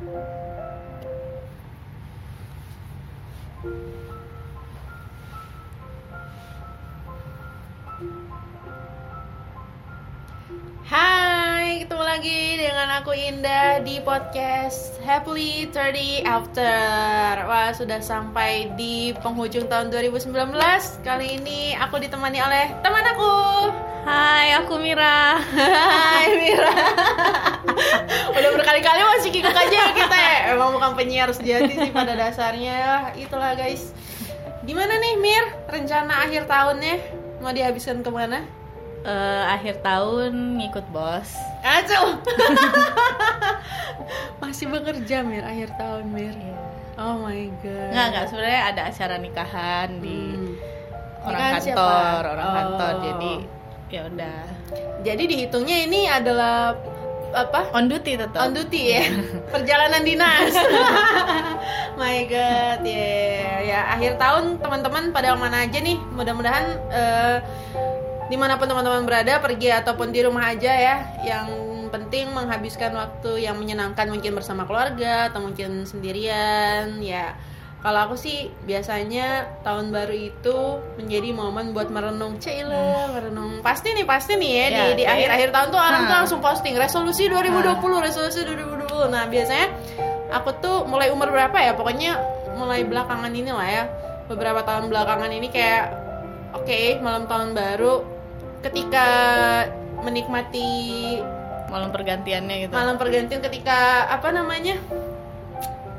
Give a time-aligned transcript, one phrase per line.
[0.00, 0.08] Hai,
[11.84, 17.44] ketemu lagi dengan aku Indah di podcast Happily 30 After.
[17.44, 20.32] Wah, sudah sampai di penghujung tahun 2019.
[21.04, 23.36] Kali ini aku ditemani oleh teman aku.
[24.00, 25.36] Hai, aku Mira.
[25.38, 26.72] Hai Mira.
[28.36, 30.36] Udah berkali-kali masih kikuk aja kita ya.
[30.50, 33.12] Emang bukan penyiar sejati sih pada dasarnya.
[33.14, 33.92] Itulah guys.
[34.62, 35.44] Gimana nih Mir?
[35.66, 36.94] Rencana akhir tahunnya
[37.40, 38.44] mau dihabiskan ke mana?
[39.00, 41.32] Eh, akhir tahun ngikut bos.
[41.60, 42.20] Acuh.
[44.40, 46.36] Masih bekerja Mir akhir tahun Mir.
[46.96, 47.90] Oh my god.
[47.90, 50.56] Enggak, enggak sebenarnya ada acara nikahan di Hmm.
[51.22, 52.28] orang Nikahan kantor, siapa?
[52.28, 52.54] orang Oh.
[52.56, 52.94] kantor.
[53.02, 53.32] Jadi
[53.90, 54.38] ya udah
[55.02, 56.78] Jadi dihitungnya ini adalah
[57.30, 57.70] apa?
[57.74, 58.38] on duty tetap.
[58.42, 59.04] On duty ya.
[59.54, 60.52] Perjalanan dinas.
[62.00, 63.62] my god, ya.
[63.62, 65.98] Ya akhir tahun teman-teman pada mana aja nih?
[66.14, 67.36] Mudah-mudahan eh,
[68.30, 70.96] di mana pun teman-teman berada, pergi ataupun di rumah aja ya.
[71.22, 71.48] Yang
[71.90, 77.34] penting menghabiskan waktu yang menyenangkan mungkin bersama keluarga atau mungkin sendirian ya.
[77.80, 79.26] Kalau aku sih biasanya
[79.60, 80.56] tahun baru itu
[80.94, 83.64] menjadi momen buat merenung Cila, merenung.
[83.64, 86.18] Pasti nih, pasti nih ya, di, Ya, di kayak- akhir-akhir tahun tuh orang tuh Nah.
[86.20, 89.08] langsung posting resolusi 2020, resolusi 2020.
[89.08, 89.72] Nah, biasanya
[90.28, 91.72] aku tuh mulai umur berapa ya?
[91.72, 92.20] Pokoknya
[92.52, 93.84] mulai belakangan ini lah ya.
[94.28, 95.84] Beberapa tahun belakangan ini kayak
[96.52, 98.04] oke, malam tahun baru
[98.60, 99.06] ketika
[100.00, 100.68] menikmati
[101.70, 102.72] Malam pergantiannya gitu.
[102.72, 104.76] malam pergantian ketika apa namanya?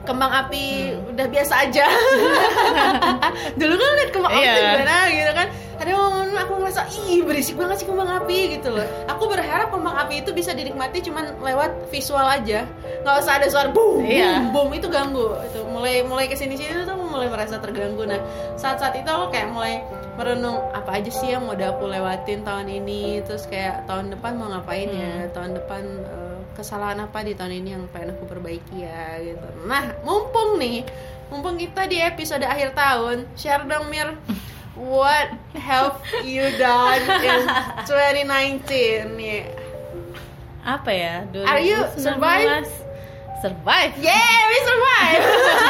[0.01, 1.11] Kembang api Hmm.
[1.13, 1.85] udah biasa aja.
[3.59, 4.55] Dulu kan liat kembang api Iya.
[4.57, 5.47] gimana gitu kan.
[5.81, 8.85] Ada momen aku ngerasa ih berisik banget sih kembang api gitu loh.
[9.09, 12.65] Aku berharap kembang api itu bisa dinikmati cuman lewat visual aja.
[13.01, 14.45] nggak usah ada suara boom, Iya.
[14.45, 15.33] boom, boom itu ganggu.
[15.41, 18.05] Itu mulai mulai ke sini sini tuh mulai merasa terganggu.
[18.05, 18.21] Nah
[18.53, 19.81] saat saat itu aku kayak mulai
[20.13, 23.25] merenung apa aja sih yang mau aku lewatin tahun ini.
[23.25, 25.25] Terus kayak tahun depan mau ngapain ya?
[25.33, 29.47] Tahun depan eh, kesalahan apa di tahun ini yang pengen aku perbaiki ya gitu.
[29.65, 30.85] Nah, mumpung nih,
[31.31, 34.15] mumpung kita di episode akhir tahun, share dong Mir,
[34.75, 37.41] what have you done in
[37.85, 39.49] 2019 nih?
[40.61, 41.15] Apa ya?
[41.49, 42.05] Are you 2019?
[42.05, 42.69] survive?
[43.41, 43.91] Survive.
[43.97, 45.23] Yeah, we survive.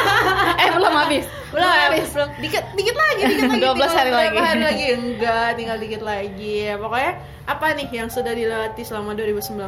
[0.60, 1.24] eh, belum habis.
[1.52, 2.30] Belum habis, belum.
[2.38, 3.60] Dikit, dikit lagi, dikit lagi.
[3.62, 4.36] 12 tinggal hari lagi.
[4.38, 4.86] hari lagi.
[4.90, 6.54] Enggak, tinggal dikit lagi.
[6.64, 7.12] Ya, pokoknya
[7.44, 9.60] apa nih yang sudah dilewati selama 2019?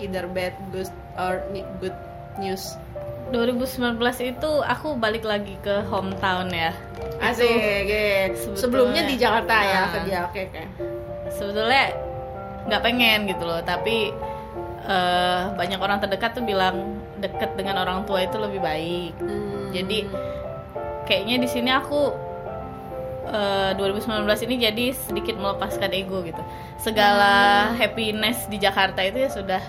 [0.00, 1.44] Either bad, good, or
[1.78, 1.96] good
[2.36, 2.74] news.
[3.26, 6.70] 2019 itu aku balik lagi ke hometown ya.
[7.18, 7.44] Asik,
[7.84, 8.30] ya.
[8.30, 9.88] sebetulnya- Sebelumnya di Jakarta ya Nah.
[9.92, 10.16] kerja.
[10.26, 10.62] Oke, oke.
[11.28, 11.90] sebetulnya
[12.64, 14.08] nggak pengen gitu loh tapi
[14.82, 19.68] eh, banyak orang terdekat tuh bilang deket dengan orang tua itu lebih baik Hmm.
[19.68, 20.06] jadi
[21.06, 22.12] kayaknya di sini aku
[23.26, 26.42] eh, 2019 ini jadi sedikit melepaskan ego gitu
[26.76, 27.32] segala
[27.72, 29.62] happiness di Jakarta itu ya sudah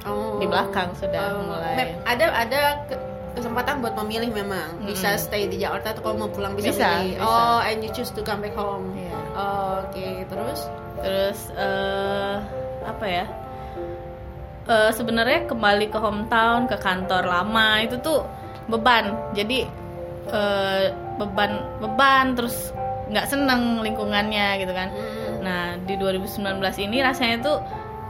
[0.00, 0.38] Oh.
[0.38, 1.42] di belakang sudah Oh.
[1.44, 1.98] mulai.
[2.02, 3.02] Ada ada ke-
[3.34, 7.18] kesempatan buat memilih memang bisa stay di Jakarta atau kalau mau pulang bisa, Bisa, milih.
[7.18, 7.26] bisa.
[7.26, 8.94] Oh, and you choose to come back home.
[8.94, 9.14] Iya.
[9.32, 10.60] Oh, Oke, terus
[10.96, 12.34] terus eh,
[12.82, 13.26] apa ya
[14.64, 18.20] Eh, sebenarnya kembali ke hometown ke kantor lama itu tuh
[18.66, 19.64] beban jadi
[20.28, 22.70] eh, beban beban terus
[23.08, 24.92] nggak seneng lingkungannya gitu kan.
[24.92, 25.40] Hmm.
[25.40, 27.58] nah di 2019 ini rasanya tuh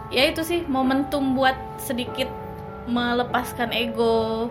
[0.09, 2.27] ya itu sih momentum buat sedikit
[2.89, 4.49] melepaskan ego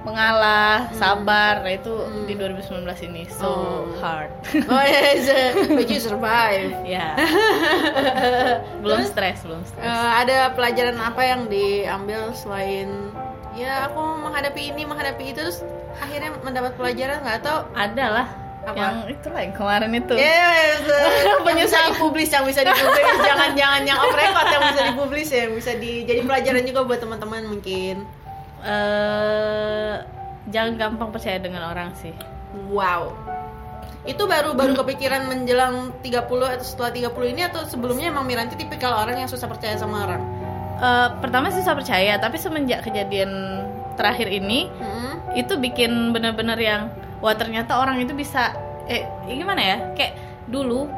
[0.00, 1.60] mengalah sabar.
[1.60, 1.92] Nah itu
[2.24, 3.28] di 2019 ini.
[3.28, 3.84] So Oh.
[4.00, 4.32] hard.
[4.66, 5.28] Oh yes,
[5.76, 6.72] but you survive.
[6.82, 7.12] ya.
[8.82, 9.84] Belum stres belum stres.
[9.84, 13.12] Eh, ada pelajaran apa yang diambil selain
[13.52, 15.40] ya aku menghadapi ini menghadapi itu?
[15.44, 15.60] Terus
[15.98, 18.26] akhirnya mendapat pelajaran nggak atau ada lah
[18.60, 18.76] Apa?
[18.76, 20.84] yang itulah yang kemarin itu Yes,
[21.48, 25.40] yang bisa dipublis, yang bisa dipublis, jangan jangan yang off record yang bisa dipublis ya,
[25.48, 28.04] yang bisa di jadi pelajaran juga buat teman-teman mungkin.
[28.60, 29.94] eh
[30.52, 32.12] jangan gampang percaya dengan orang sih
[32.70, 33.14] Wow.
[34.02, 38.90] Itu baru baru kepikiran menjelang 30 atau setelah 30 ini atau sebelumnya emang Miranti tipikal
[38.96, 40.22] orang yang susah percaya sama orang?
[40.80, 43.30] Eh, pertama saya percaya tapi semenjak kejadian
[44.00, 45.36] terakhir ini Hmm.
[45.36, 46.82] itu bikin bener-bener yang
[47.18, 48.56] wah ternyata orang itu bisa
[48.86, 50.16] eh gimana ya kayak
[50.46, 50.88] dulu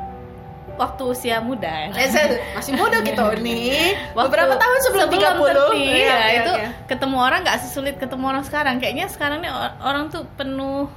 [0.72, 1.88] waktu usia muda ya.
[1.92, 2.08] Eh,
[2.54, 3.92] masih muda gitu nih.
[4.10, 5.20] Waktu- Beberapa tahun sebelum, 30.
[5.68, 6.66] 30, Iya, ya, oke, itu oke.
[6.88, 10.88] ketemu orang nggak sesulit ketemu orang sekarang kayaknya sekarang nih or- orang tuh penuh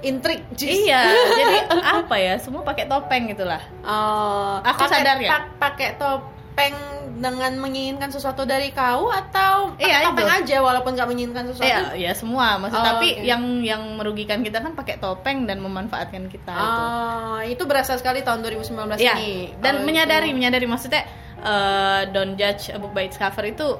[0.00, 0.42] intrik.
[0.58, 1.56] iya jadi
[2.02, 5.30] apa ya semua pakai topeng gitulah Oh, Aku pakai- sadar ya.
[5.30, 6.76] pak- pakai topeng topeng
[7.14, 10.38] dengan menginginkan sesuatu dari kau atau Iya, topeng itu.
[10.42, 11.64] aja walaupun nggak menginginkan sesuatu?
[11.64, 13.22] Iya, ya semua maksud Oh, tapi oke.
[13.22, 16.82] yang yang merugikan kita kan pakai topeng dan memanfaatkan kita itu.
[16.82, 19.14] Ah, itu berasa sekali tahun 2019 Iya.
[19.16, 19.54] ini.
[19.56, 20.36] Dan Oh, menyadari itu.
[20.36, 21.02] menyadari maksudnya
[21.38, 23.78] eh, don't judge a book by its cover itu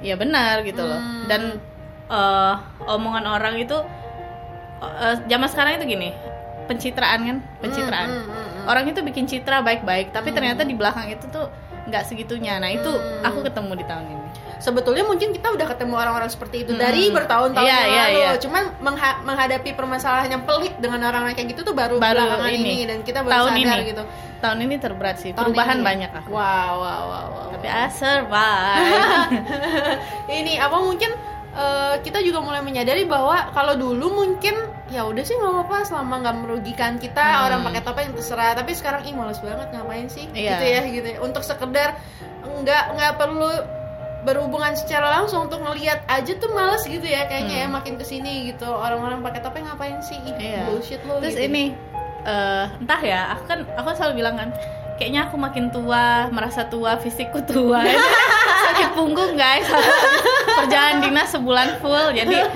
[0.00, 0.96] ya benar gitu loh.
[0.96, 1.24] Hmm.
[1.26, 1.42] Dan
[2.08, 2.54] eh,
[2.86, 3.76] omongan orang itu
[4.80, 6.08] eh, zaman sekarang itu gini,
[6.64, 8.08] pencitraan kan, pencitraan.
[8.08, 8.64] Hmm, hmm, hmm, hmm.
[8.66, 11.48] Orang itu bikin citra baik-baik, tapi ternyata di belakang itu tuh
[11.88, 12.56] nggak segitunya.
[12.56, 13.24] Nah, itu Hmm.
[13.24, 14.26] aku ketemu di tahun ini.
[14.58, 16.82] sebetulnya mungkin kita udah ketemu orang-orang seperti itu Hmm.
[16.82, 18.18] dari bertahun-tahun yang iya, lalu.
[18.18, 18.30] iya.
[18.36, 22.66] Cuman mengha- menghadapi permasalahan yang pelik dengan orang-orang kayak gitu tuh baru, Baru belakangan ini.
[22.74, 22.76] ini.
[22.84, 23.86] dan kita baru Tahun sadar ini.
[23.86, 24.02] gitu.
[24.38, 25.86] Tahun ini terberat sih, Tahun perubahan ini.
[25.86, 26.28] banyak aku.
[26.28, 26.42] Wow,
[26.74, 27.46] wow, wow, wow.
[27.54, 28.82] Tapi I survive.
[30.38, 31.10] ini apa mungkin
[31.54, 34.58] eh, kita juga mulai menyadari bahwa kalau dulu mungkin
[34.88, 37.44] ya udah sih nggak apa-apa selama nggak merugikan kita Hmm.
[37.44, 40.48] orang pakai topeng terserah tapi sekarang ih males banget ngapain sih Iya.
[40.50, 42.00] gitu ya gitu ya untuk sekedar
[42.42, 43.50] nggak nggak perlu
[44.18, 47.76] berhubungan secara langsung untuk ngelihat aja tuh males gitu ya kayaknya ya Hmm.
[47.76, 50.66] makin ke sini gitu orang-orang pakai topeng ngapain sih Ih, Iya.
[50.66, 51.46] bullshit lo Terus gitu.
[51.46, 51.64] ini
[52.20, 54.50] eh, entah ya, aku kan aku selalu bilang kan,
[54.98, 57.80] kayaknya aku makin tua, merasa tua, fisikku tua.
[58.68, 59.64] sakit punggung guys.
[60.58, 62.50] Perjalanan dinas sebulan full, jadi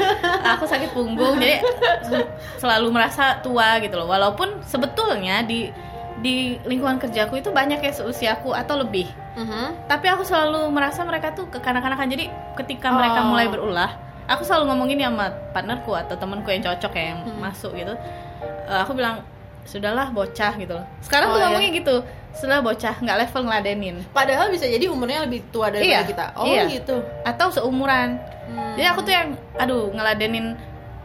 [0.44, 1.62] aku sakit punggung, jadi
[2.03, 2.29] se-
[2.59, 4.06] selalu merasa tua gitu loh.
[4.06, 5.71] Walaupun sebetulnya di
[6.19, 9.06] di lingkungan kerjaku itu banyak ya seusiaku atau lebih.
[9.35, 9.88] Mhm.
[9.88, 12.06] Tapi aku selalu merasa mereka tuh kekanak-kanakan.
[12.09, 13.31] Jadi ketika mereka Oh.
[13.31, 13.91] mulai berulah,
[14.27, 17.38] aku selalu ngomongin ya sama partnerku atau temanku yang cocok ya yang Hmm.
[17.41, 17.95] masuk gitu.
[18.43, 19.23] Eh, aku bilang
[19.62, 20.87] sudahlah bocah gitu loh.
[21.00, 21.47] Sekarang Oh, tuh iya.
[21.49, 21.97] ngomongnya gitu.
[22.32, 23.96] Sudah bocah, nggak level ngeladenin.
[24.11, 26.64] padahal bisa jadi umurnya lebih tua daripada Iya, kita oh iya.
[26.67, 28.17] gitu Atau seumuran.
[28.49, 28.75] Hmm.
[28.75, 30.56] Jadi aku tuh yang aduh ngeladenin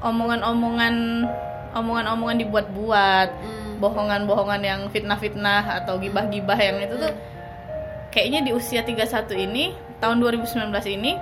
[0.02, 0.96] omongan-omongan
[1.74, 3.78] omongan-omongan dibuat-buat, Hmm.
[3.78, 7.14] bohongan-bohongan yang fitnah-fitnah atau gibah-gibah yang itu tuh
[8.10, 9.70] kayaknya di usia 31 ini
[10.00, 11.14] tahun 2019 ini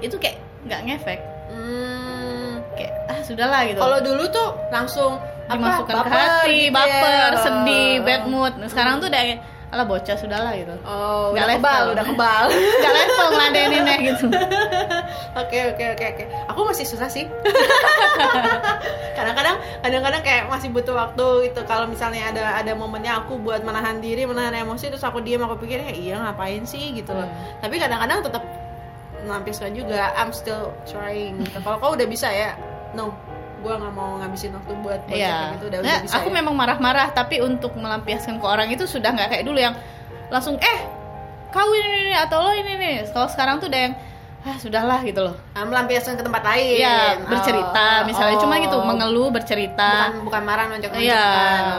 [0.00, 0.34] itu kayak
[0.66, 2.58] nggak ngefek Hmm.
[2.74, 6.70] kayak ah sudahlah gitu Kalau dulu tuh langsung dimasukkan ke baper hati gitu ya.
[6.72, 8.04] baper sedih Oh.
[8.04, 9.22] bad mood nah, sekarang tuh udah
[9.70, 12.44] alah bocah sudahlah gitu Oh, Nggak udah kebal, udah kebal.
[12.80, 14.26] nggak level ngeladeninnya gitu
[15.40, 16.24] Oke, oke, oke, oke.
[16.50, 17.22] Aku masih susah sih.
[19.16, 21.60] Kadang-kadang, kadang-kadang kayak masih butuh waktu itu.
[21.64, 25.60] Kalau misalnya ada ada momennya aku buat menahan diri, menahan emosi, terus aku diam, aku
[25.60, 27.26] pikir ya iya ngapain sih gitu loh.
[27.26, 27.62] Hmm.
[27.62, 28.42] Tapi kadang-kadang tetap
[29.22, 30.10] melampiaskan juga.
[30.16, 31.38] I'm still trying.
[31.40, 31.58] Gitu.
[31.60, 32.56] Kalau kau udah bisa ya,
[32.90, 33.12] no,
[33.60, 35.28] gua nggak mau ngabisin waktu buat baca Iya.
[35.30, 35.64] kayak gitu.
[35.66, 36.16] Udah, Nah, udah bisa.
[36.16, 36.34] aku ya.
[36.34, 39.74] memang marah-marah tapi untuk melampiaskan ke orang itu sudah nggak kayak dulu yang
[40.26, 40.78] langsung eh
[41.48, 43.94] kau ini, ini atau lo ini nih kalau sekarang tuh udah yang
[44.40, 46.80] ah sudahlah gitu loh Ah, melampiaskan ke tempat lain.
[46.80, 48.60] Iya, bercerita Oh, misalnya cuma oh.
[48.60, 49.90] gitu mengeluh bercerita.
[50.08, 51.24] bukan bukan marah nonjok Iya,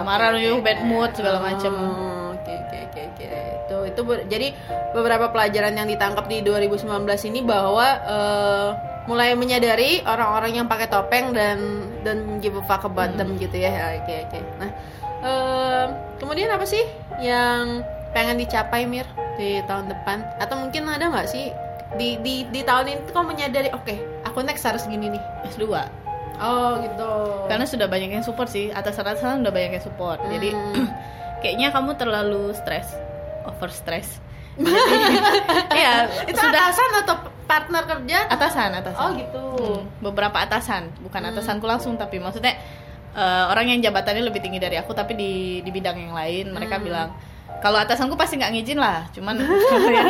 [0.02, 1.74] marah nunjuk bad mood segala macem.
[1.74, 3.26] Oh, Oke oke oke oke.
[3.62, 4.48] Itu itu jadi
[4.92, 6.86] beberapa pelajaran yang ditangkap di 2019
[7.26, 8.70] ini bahwa eh,
[9.10, 13.98] mulai menyadari orang-orang yang pakai topeng dan dan give a fuck about them gitu ya.
[14.02, 14.40] Oke oke.
[14.62, 14.70] Nah,
[15.26, 15.86] eh,
[16.22, 16.86] kemudian apa sih
[17.22, 17.82] yang
[18.12, 19.08] pengen dicapai Mir
[19.40, 21.50] di tahun depan atau mungkin ada nggak sih
[21.96, 23.96] di di di tahun ini tuh kau menyadari oke
[24.28, 25.66] aku next harus gini nih S2.
[26.42, 27.12] oh gitu
[27.52, 30.20] Karena sudah banyak yang support sih, atasan-atasan udah banyak yang support.
[30.32, 30.88] Jadi Hmm.
[31.44, 32.88] kayaknya kamu terlalu stres,
[33.44, 34.24] over stress.
[35.72, 39.02] Iya, itu sudah atasan atau partner kerja atasan, atasan.
[39.02, 42.56] oh gitu Hmm, beberapa atasan bukan atasanku langsung tapi maksudnya
[43.12, 46.76] eh, orang yang jabatannya lebih tinggi dari aku tapi di di bidang yang lain mereka
[46.76, 46.86] Hmm.
[46.86, 47.10] bilang
[47.60, 49.36] kalau atasanku pasti nggak ngizin lah cuman
[49.98, 50.10] yang,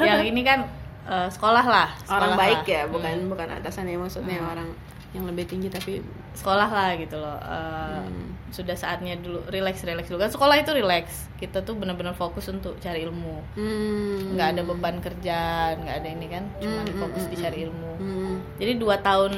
[0.00, 0.64] yang ini kan
[1.04, 2.70] eh, sekolah lah orang sekolah baik lah.
[2.70, 4.52] ya bukan Hmm, bukan atasan ya maksudnya Hmm.
[4.52, 4.68] orang
[5.16, 8.36] yang lebih tinggi tapi sekolah lah gitu loh Eh, Hmm.
[8.46, 11.04] sudah saatnya dulu relax relax dulu kan sekolah itu relax
[11.34, 14.32] kita tuh benar-benar fokus untuk cari ilmu hmm.
[14.32, 17.58] nggak ada beban kerjaan nggak ada ini kan cuma Hmm, fokus hmm, di hmm, cari
[17.62, 18.34] ilmu Hmm.
[18.54, 19.32] jadi dua tahun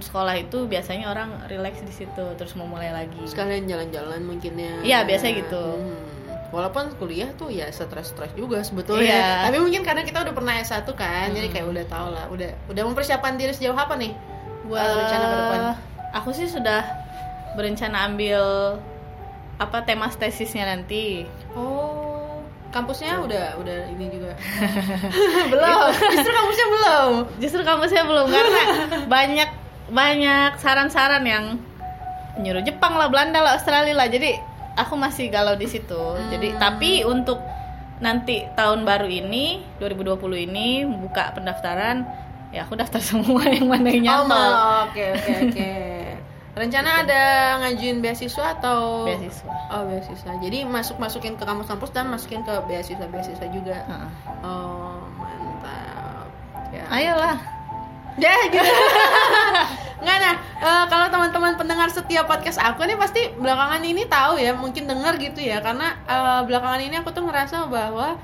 [0.00, 4.74] sekolah itu biasanya orang relax di situ terus mau mulai lagi sekalian jalan-jalan mungkin ya
[4.80, 5.58] Iya, biasanya gitu.
[5.76, 6.06] Hmm.
[6.48, 9.44] walaupun kuliah tuh ya stres-stres juga sebetulnya Iya.
[9.44, 12.82] tapi mungkin karena kita udah pernah S1 kan jadi kayak udah tau lah udah udah
[12.84, 14.16] mempersiapkan diri sejauh apa nih
[14.68, 15.60] buat rencana ke depan?
[16.22, 16.84] Aku sih sudah
[17.56, 18.40] berencana ambil
[19.58, 21.26] apa tema tesisnya nanti.
[21.58, 21.98] oh
[22.68, 24.32] kampusnya udah udah ini juga?
[25.52, 25.88] Belum.
[26.14, 27.12] Justru kampusnya belum?
[27.40, 28.62] Justru kamu saya belum karena
[29.08, 29.50] banyak
[29.88, 31.44] banyak saran-saran yang
[32.38, 34.06] nyuruh Jepang lah, Belanda lah, Australia lah.
[34.06, 34.36] Jadi
[34.76, 36.02] aku masih galau di situ.
[36.30, 37.40] Jadi tapi untuk
[37.98, 42.06] nanti tahun baru ini 2020 ini buka pendaftaran
[42.50, 44.32] ya aku daftar semua yang mana yang Oh, nyantol.
[44.32, 44.84] mau.
[44.84, 45.70] oke oke oke.
[46.54, 47.22] rencana ada
[47.60, 53.06] ngajuin beasiswa atau beasiswa oh beasiswa jadi masuk masukin ke kampus-kampus dan masukin ke beasiswa
[53.06, 54.10] beasiswa juga Heeh.
[54.42, 56.26] oh mantap
[56.70, 57.38] ya ayolah
[58.18, 58.58] Ya gitu.
[59.98, 64.50] Nggak nah, eh, kalau teman-teman pendengar setiap podcast aku nih pasti belakangan ini tahu ya,
[64.52, 68.18] mungkin dengar gitu ya, karena eh, belakangan ini aku tuh ngerasa bahwa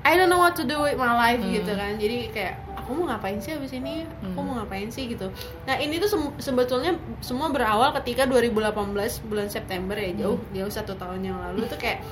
[0.00, 1.52] I don't know what to do with my life Hmm.
[1.52, 1.92] gitu kan.
[1.96, 4.04] Jadi kayak aku mau ngapain sih abis ini?
[4.22, 4.44] Aku Hmm.
[4.44, 5.32] mau ngapain sih gitu.
[5.62, 8.84] Nah ini tuh sebetulnya semua berawal ketika 2018
[9.22, 10.52] bulan September ya jauh Hmm.
[10.54, 12.04] jauh satu tahun yang lalu tuh kayak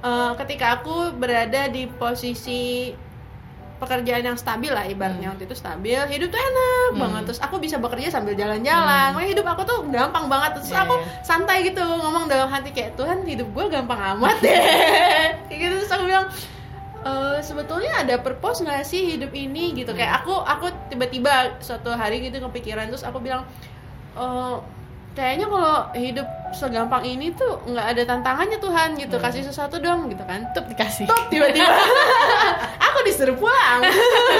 [0.00, 2.92] eh, ketika aku berada di posisi
[3.74, 7.00] pekerjaan yang stabil lah ibaratnya waktu itu stabil hidup tuh enak Hmm.
[7.00, 10.84] banget terus aku bisa bekerja sambil jalan-jalan Makanya hidup aku tuh gampang banget terus Iya,
[10.84, 11.06] aku iya.
[11.22, 14.56] santai gitu ngomong dalam hati kayak Tuhan hidup gue gampang amat deh
[15.48, 16.28] kayak gitu terus aku bilang
[17.04, 19.92] "Eh, sebetulnya ada purpose nggak sih hidup ini gitu?
[19.92, 23.44] Kayak aku aku tiba-tiba suatu hari gitu kepikiran terus aku bilang
[24.16, 24.56] "Eh,
[25.14, 29.16] kayaknya kalau hidup segampang ini tuh nggak ada tantangannya Tuhan gitu.
[29.18, 30.46] Kasih sesuatu dong gitu kan.
[30.54, 31.06] Tuh dikasih.
[31.06, 31.66] Tup, tiba-tiba.
[32.90, 33.82] Aku disuruh pulang.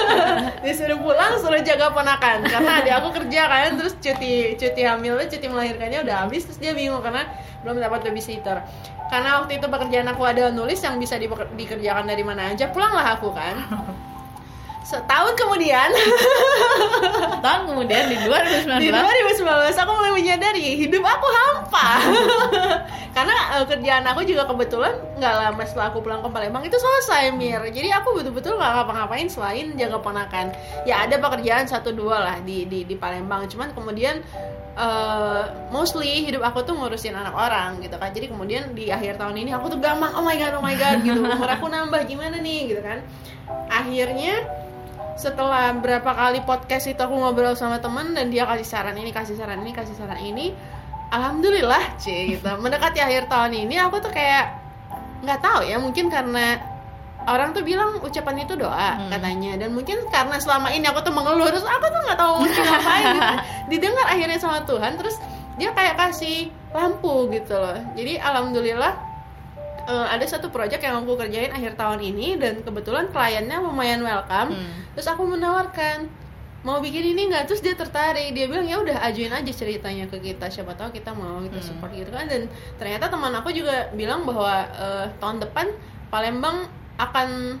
[0.65, 2.43] Disuruh pulang suruh jaga ponakan.
[2.47, 6.71] Karena adik aku kerja kan terus cuti cuti hamilnya cuti melahirkannya udah habis terus dia
[6.71, 7.27] bingung karena
[7.67, 8.63] belum dapat babysitter.
[9.11, 13.05] Karena waktu itu pekerjaan aku ada nulis yang bisa dipeker- dikerjakan dari mana aja pulanglah
[13.19, 13.53] aku kan
[14.85, 15.89] setahun kemudian.
[17.45, 21.89] Tahun kemudian di 2019 di 2019 aku mulai menyadari hidup aku hampa.
[23.17, 27.33] Karena eh, kerjaan aku juga kebetulan nggak lama setelah aku pulang ke Palembang itu selesai
[27.33, 27.65] mir.
[27.73, 30.53] Jadi aku betul-betul nggak ngapa-ngapain selain jaga ponakan.
[30.85, 33.49] Ya ada pekerjaan satu dua lah di di, di Palembang.
[33.49, 34.21] Cuman kemudian
[34.77, 38.13] eh, mostly hidup aku tuh ngurusin anak orang gitu kan.
[38.13, 41.01] Jadi kemudian di akhir tahun ini aku tuh gampang oh my god oh my god
[41.01, 41.25] gitu.
[41.25, 43.01] Umur aku nambah gimana nih gitu kan.
[43.71, 44.45] Akhirnya
[45.15, 49.35] setelah berapa kali podcast itu aku ngobrol sama temen dan dia kasih saran ini kasih
[49.35, 50.51] saran ini kasih saran ini
[51.09, 52.43] alhamdulillah cie gitu.
[52.59, 54.59] Mendekati akhir tahun ini aku tuh kayak
[55.23, 56.59] nggak tahu ya mungkin karena
[57.25, 59.09] orang tuh bilang ucapan itu doa Hmm.
[59.09, 59.55] katanya.
[59.55, 63.05] Dan mungkin karena selama ini aku tuh mengeluh terus aku tuh nggak tahu mungkin ngapain
[63.07, 63.33] gitu.
[63.71, 65.15] Didengar akhirnya sama Tuhan terus
[65.55, 67.79] dia kayak kasih lampu gitu loh.
[67.95, 68.93] Jadi alhamdulillah
[69.85, 74.51] eh, ada satu project yang aku kerjain akhir tahun ini dan kebetulan kliennya lumayan welcome.
[74.51, 74.71] Hmm.
[74.91, 76.07] terus aku menawarkan
[76.61, 77.45] mau bikin ini nggak?
[77.45, 78.31] Terus dia tertarik.
[78.31, 80.49] Dia bilang ya udah ajuin aja ceritanya ke kita.
[80.49, 81.67] Siapa tahu kita mau kita Hmm.
[81.67, 82.25] support gitu kan.
[82.25, 85.69] Dan ternyata teman aku juga bilang bahwa eh, tahun depan
[86.09, 86.65] Palembang
[86.95, 87.59] akan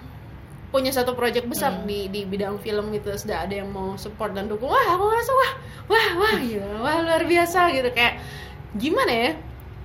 [0.71, 1.85] punya satu project besar Hmm.
[1.85, 3.13] di di bidang film gitu.
[3.13, 4.73] Sudah ada yang mau support dan dukung.
[4.73, 5.51] Wah aku ngerasa wah
[5.85, 7.89] wah wah gitu wah luar biasa gitu.
[7.91, 8.19] Kayak
[8.73, 9.29] gimana ya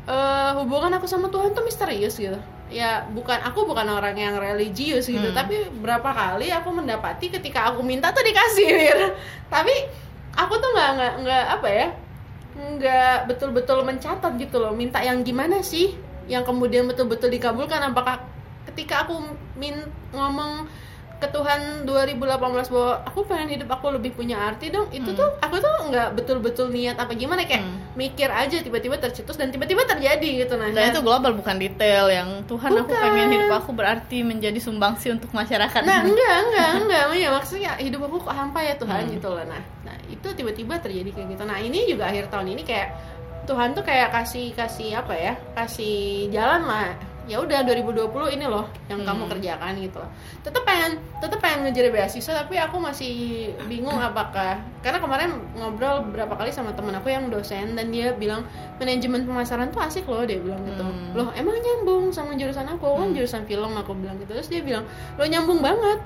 [0.09, 2.39] eh, hubungan aku sama Tuhan tuh misterius gitu
[2.71, 5.35] ya bukan aku bukan orang yang religius gitu Hmm.
[5.35, 8.99] tapi berapa kali aku mendapati ketika aku minta tuh dikasih Mir.
[9.53, 9.75] tapi
[10.39, 11.87] aku tuh nggak nggak nggak apa ya
[12.55, 15.99] nggak betul-betul mencatat gitu loh minta yang gimana sih
[16.31, 18.23] yang kemudian betul-betul dikabulkan apakah
[18.71, 19.19] ketika aku
[19.59, 19.75] min
[20.15, 20.71] ngomong
[21.21, 22.17] ke Tuhan 2018
[22.67, 25.21] bahwa aku pengen hidup aku lebih punya arti dong itu Hmm.
[25.21, 27.77] tuh aku tuh nggak betul-betul niat apa gimana kayak Hmm.
[27.93, 32.41] mikir aja tiba-tiba tercetus dan tiba-tiba terjadi gitu nah dan itu global bukan detail yang
[32.45, 33.03] Tuhan aku Bukan.
[33.03, 38.01] pengen hidup aku berarti menjadi sumbangsi untuk masyarakat Nah enggak enggak enggak ya maksudnya hidup
[38.03, 39.13] aku kok hampa ya Tuhan Hmm.
[39.13, 42.65] gitu loh nah nah itu tiba-tiba terjadi kayak gitu nah ini juga akhir tahun ini
[42.65, 42.89] kayak
[43.45, 46.89] Tuhan tuh kayak kasih kasih apa ya kasih jalan lah
[47.25, 49.31] ya udah 2020 ini loh yang kamu Hmm.
[49.31, 50.11] kerjakan gitu loh
[50.41, 53.13] tetep pengen tetep pengen ngejar beasiswa tapi aku masih
[53.65, 58.43] bingung apakah karena kemarin ngobrol berapa kali sama temen aku yang dosen dan dia bilang
[58.77, 61.13] manajemen pemasaran tuh asik loh dia bilang gitu Hmm.
[61.13, 63.15] loh emang nyambung sama jurusan aku kan Hmm.
[63.15, 64.83] jurusan film aku bilang gitu terus dia bilang
[65.15, 66.01] lo nyambung banget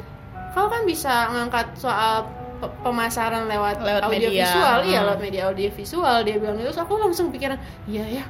[0.50, 4.44] kau kan bisa ngangkat soal pe- pemasaran lewat, Lewat audio media.
[4.44, 5.06] visual iya Hmm.
[5.09, 7.56] lewat media audio visual dia bilang itu terus aku langsung pikiran
[7.87, 8.25] iya ya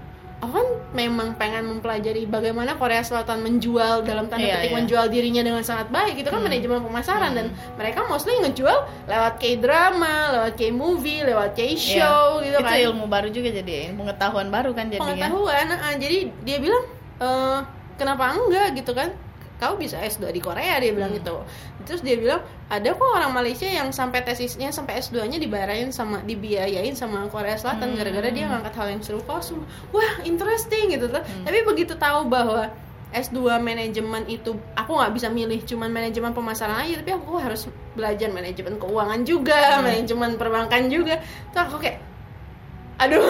[0.44, 4.76] aku kan memang pengen mempelajari bagaimana Korea Selatan menjual dalam tanda Iya, petik iya.
[4.76, 6.46] menjual dirinya dengan sangat baik itu kan Hmm.
[6.46, 7.38] manajemen pemasaran Hmm.
[7.40, 13.28] dan mereka mostly ngejual lewat K-drama, lewat K-movie, lewat K-show gitu itu kan ilmu baru
[13.28, 16.84] juga jadi pengetahuan baru kan jadinya pengetahuan ah, jadi dia bilang
[17.18, 17.58] eh
[17.96, 19.08] kenapa enggak gitu kan
[19.56, 21.18] kau bisa S2 di Korea dia bilang Hmm.
[21.18, 21.36] gitu
[21.84, 26.20] terus dia bilang ada kok orang Malaysia yang sampai tesisnya sampai S2 nya dibayarin sama
[26.20, 27.98] dibiayain sama Korea Selatan Hmm.
[27.98, 31.44] gara-gara dia ngangkat hal yang serupa langsung wah interesting gitu tuh Hmm.
[31.44, 32.70] tapi begitu tahu bahwa
[33.14, 38.26] S2 manajemen itu aku nggak bisa milih cuman manajemen pemasaran aja tapi aku harus belajar
[38.28, 39.86] manajemen keuangan juga Hmm.
[39.86, 41.22] manajemen perbankan juga
[41.54, 42.02] tuh aku kayak
[42.94, 43.22] aduh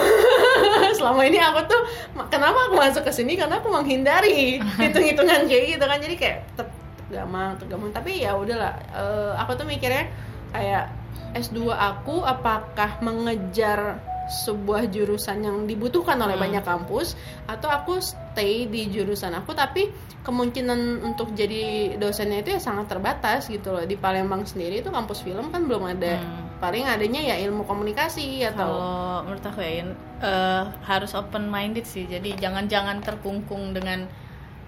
[0.97, 1.81] selama ini aku tuh
[2.29, 3.33] kenapa aku masuk ke sini?
[3.33, 5.97] Karena aku menghindari hitung-hitungan kayak gitu kan.
[5.97, 6.65] Jadi kayak ter
[7.05, 10.09] tergamang tergamang tapi ya udahlah Eh, aku tuh mikirnya
[10.49, 10.89] kayak
[11.35, 16.45] S2 aku apakah mengejar sebuah jurusan yang dibutuhkan oleh Hmm.
[16.49, 17.13] banyak kampus?
[17.45, 19.93] Atau aku stay di jurusan aku tapi
[20.25, 23.85] kemungkinan untuk jadi dosennya itu ya sangat terbatas gitu loh.
[23.85, 26.44] Di Palembang sendiri itu kampus film kan belum ada Hmm.
[26.57, 29.83] Paling adanya ya ilmu komunikasi atau Kalau menurut aku ya
[30.23, 32.07] eh, harus open minded sih.
[32.07, 34.07] Jadi jangan-jangan terkungkung dengan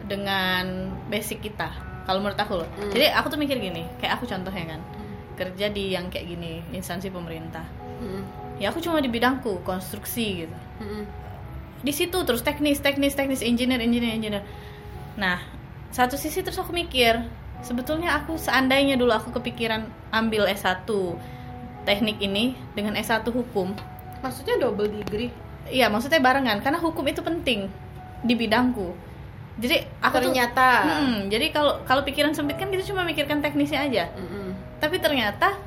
[0.06, 1.72] dengan basic kita.
[2.06, 2.70] Kalau menurut aku loh.
[2.79, 2.91] Hmm.
[2.91, 4.82] Jadi aku tuh mikir gini, kayak aku contohnya kan
[5.38, 7.63] kerja di yang kayak gini instansi pemerintah.
[8.01, 8.24] Mm,
[8.58, 10.58] Ya aku cuma di bidangku konstruksi gitu.
[10.82, 11.03] mm,
[11.86, 14.44] Di situ terus teknis, teknis, teknis, engineer, engineer, engineer.
[15.13, 15.38] Nah
[15.94, 17.22] satu sisi terus aku mikir
[17.62, 20.89] sebetulnya aku seandainya dulu aku kepikiran ambil S1
[21.88, 22.44] teknik ini
[22.75, 23.72] dengan S1 hukum
[24.20, 25.32] maksudnya double degree
[25.67, 27.67] Iya, maksudnya barengan karena hukum itu penting
[28.24, 28.96] di bidangku.
[29.60, 33.84] Jadi aku tuh- ternyata Hmm, jadi kalau kalau pikiran sempit kan kita cuma mikirkan teknisnya
[33.84, 34.08] aja.
[34.15, 35.60] Mm, Tapi ternyata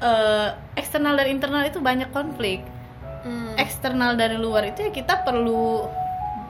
[0.00, 2.66] eh, eksternal dan internal itu banyak konflik.
[3.22, 3.54] mm.
[3.54, 5.86] Eksternal dari luar itu ya kita perlu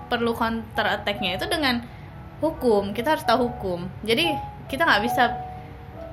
[0.08, 1.84] perlu counter attack-nya itu dengan
[2.40, 2.96] hukum.
[2.96, 3.84] Kita harus tahu hukum.
[4.00, 4.32] Jadi
[4.64, 5.43] kita nggak bisa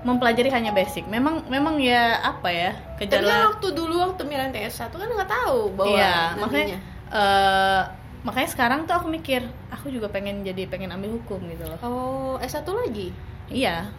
[0.01, 1.05] mempelajari hanya basic.
[1.05, 5.73] Memang memang ya apa ya Tapi kan waktu dulu waktu Miranti S1 kan nggak tahu
[5.73, 6.41] bahwa Iya, nantinya.
[6.41, 6.77] makanya
[7.11, 7.81] eh,
[8.21, 11.77] makanya sekarang tuh aku mikir, aku juga pengen jadi pengen ambil hukum gitu loh.
[11.81, 13.09] Oh, S1 lagi?
[13.47, 13.89] Iya,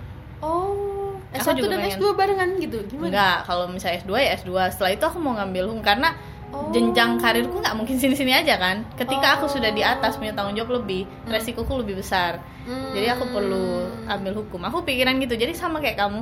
[0.42, 1.96] Oh, Aku S1 juga dan pengen.
[1.96, 2.78] S2 barengan gitu?
[2.90, 3.08] Gimana?
[3.14, 3.36] enggak.
[3.46, 4.50] Kalau misalnya S2 ya S2.
[4.74, 6.18] Setelah itu aku mau ngambil hukum karena
[6.52, 6.68] Oh.
[6.68, 8.84] jenjang karirku nggak mungkin sini-sini aja kan.
[8.92, 9.52] Ketika aku Oh.
[9.52, 12.44] sudah di atas punya tanggung jawab lebih, resikoku lebih besar.
[12.64, 12.92] Hmm.
[12.92, 14.60] Jadi aku perlu ambil hukum.
[14.62, 15.32] Aku pikiran gitu.
[15.32, 16.20] Jadi sama kayak kamu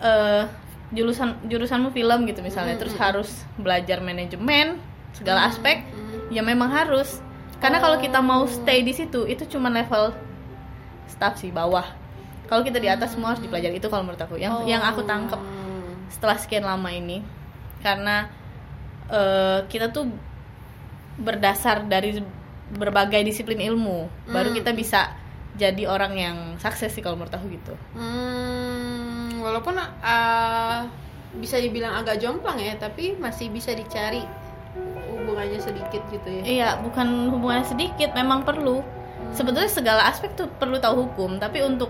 [0.00, 0.44] eh
[0.90, 4.76] jurusan jurusanmu film gitu misalnya, terus harus belajar manajemen
[5.12, 5.84] segala aspek.
[5.88, 6.28] Hmm.
[6.28, 7.20] ya memang harus
[7.60, 8.48] karena kalau kita mau Oh.
[8.48, 10.16] stay di situ itu cuma level
[11.06, 11.84] staff sih bawah
[12.44, 15.36] kalau kita di atas semua harus dipelajari itu kalau menurut aku yang yang aku tangkep
[15.36, 15.92] Oh.
[16.08, 17.20] setelah sekian lama ini
[17.80, 18.32] karena
[19.12, 20.08] eh, kita tuh
[21.20, 22.18] berdasar dari
[22.72, 24.56] berbagai disiplin ilmu baru Hmm.
[24.56, 25.12] kita bisa
[25.52, 30.80] jadi orang yang sukses sih kalau menurut aku gitu Hmm, walaupun uh,
[31.36, 34.24] bisa dibilang agak jomplang ya, tapi masih bisa dicari
[35.08, 36.42] hubungannya sedikit gitu ya.
[36.44, 38.80] Iya, bukan hubungannya sedikit, memang perlu.
[39.32, 41.88] Sebetulnya segala aspek tuh perlu tahu hukum, tapi untuk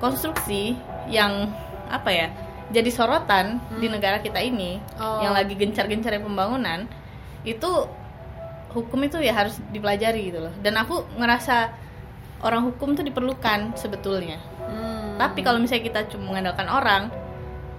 [0.00, 0.76] konstruksi
[1.08, 1.48] yang
[1.88, 2.28] apa ya,
[2.70, 5.20] jadi sorotan di negara kita ini, Oh.
[5.20, 6.86] yang lagi gencar-gencarnya pembangunan,
[7.42, 7.70] itu
[8.70, 10.54] hukum itu ya harus dipelajari gitu loh.
[10.62, 11.74] Dan aku ngerasa
[12.40, 14.38] orang hukum tuh diperlukan sebetulnya.
[14.64, 15.18] Hmm.
[15.18, 17.02] Tapi kalau misalnya kita cuma mengandalkan orang,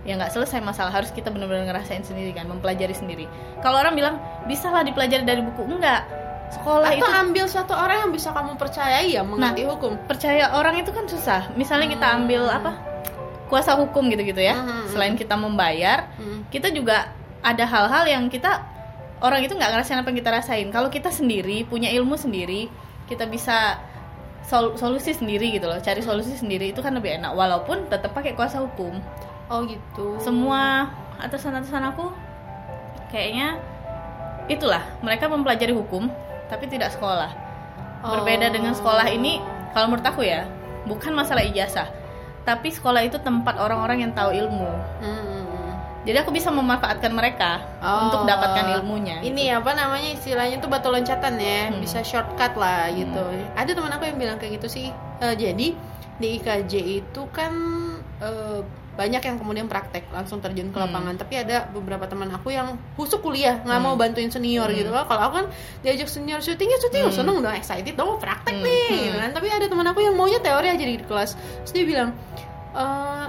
[0.04, 0.92] ya nggak selesai masalah.
[0.92, 3.26] Harus kita benar-benar ngerasain sendiri kan, mempelajari sendiri.
[3.64, 6.04] Kalau orang bilang bisa lah dipelajari dari buku, enggak.
[6.52, 9.96] Sekolah atau itu ambil satu orang yang bisa kamu percayai ya mengerti hukum.
[10.04, 11.48] percaya orang itu kan susah.
[11.56, 12.18] Misalnya kita Hmm.
[12.28, 12.72] ambil apa
[13.52, 14.56] kuasa hukum gitu-gitu ya.
[14.56, 14.88] Hmm.
[14.88, 16.48] Selain kita membayar, Hmm.
[16.48, 17.12] kita juga
[17.44, 18.64] ada hal-hal yang kita
[19.20, 20.68] orang itu nggak ngerasain apa yang kita rasain.
[20.72, 22.72] Kalau kita sendiri punya ilmu sendiri,
[23.06, 23.76] kita bisa
[24.42, 25.78] sol- solusi sendiri gitu loh.
[25.78, 27.30] Cari solusi sendiri itu kan lebih enak.
[27.32, 28.96] Walaupun tetap pakai kuasa hukum.
[29.52, 30.16] Oh gitu.
[30.24, 30.88] semua
[31.20, 32.08] atasan-atasan aku
[33.12, 33.60] kayaknya
[34.48, 36.08] itulah mereka mempelajari hukum
[36.48, 37.28] tapi tidak sekolah
[38.02, 38.54] berbeda Oh.
[38.56, 40.48] dengan sekolah ini kalau menurut aku ya
[40.88, 41.84] bukan masalah ijazah
[42.42, 45.78] tapi sekolah itu tempat orang-orang yang tahu ilmu Hmm.
[46.02, 48.10] jadi aku bisa memanfaatkan mereka Oh.
[48.10, 51.78] untuk dapatkan ilmunya Ini apa namanya istilahnya tuh batu loncatan ya, Hmm.
[51.78, 53.22] bisa shortcut lah gitu.
[53.54, 54.88] Ada teman aku yang bilang kayak gitu sih.
[55.22, 55.78] Eh, jadi
[56.18, 57.54] di IKJ itu kan
[58.18, 60.92] eh, banyak yang kemudian praktek langsung terjun ke Hmm.
[60.92, 61.16] lapangan.
[61.16, 63.88] Tapi ada beberapa teman aku yang husuk kuliah nggak Hmm.
[63.88, 64.78] mau bantuin senior Hmm.
[64.78, 65.08] gitu loh.
[65.08, 65.48] Kalau aku kan
[65.82, 67.16] diajak senior syuting ya syuting, Hmm.
[67.16, 68.66] seneng dong excited dong praktek Hmm.
[68.68, 68.88] nih.
[68.88, 69.04] Hmm.
[69.08, 69.30] gitu kan.
[69.32, 71.32] Tapi ada teman aku yang maunya teori aja di kelas.
[71.66, 72.10] Terus dia bilang.
[72.72, 73.26] "Eh,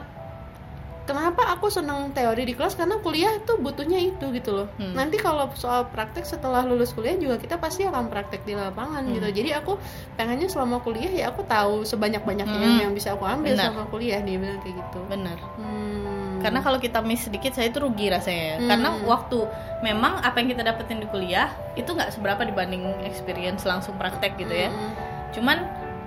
[1.02, 4.94] kenapa aku seneng teori di kelas karena kuliah tuh butuhnya itu gitu loh Hmm.
[4.94, 9.14] nanti kalau soal praktek setelah lulus kuliah juga kita pasti akan praktek di lapangan Hmm.
[9.14, 9.76] gitu jadi aku
[10.14, 12.80] pengennya selama kuliah ya aku tahu sebanyak banyaknya Hmm.
[12.80, 13.66] yang bisa aku ambil Benar.
[13.68, 16.38] selama kuliah dia bilang kayak gitu benar Hmm.
[16.38, 18.56] karena kalau kita miss sedikit saya itu rugi rasanya ya.
[18.56, 18.68] Hmm.
[18.70, 19.38] karena waktu
[19.80, 24.54] memang apa yang kita dapetin di kuliah itu nggak seberapa dibanding experience langsung praktek gitu
[24.56, 24.92] ya Hmm.
[25.30, 25.58] cuman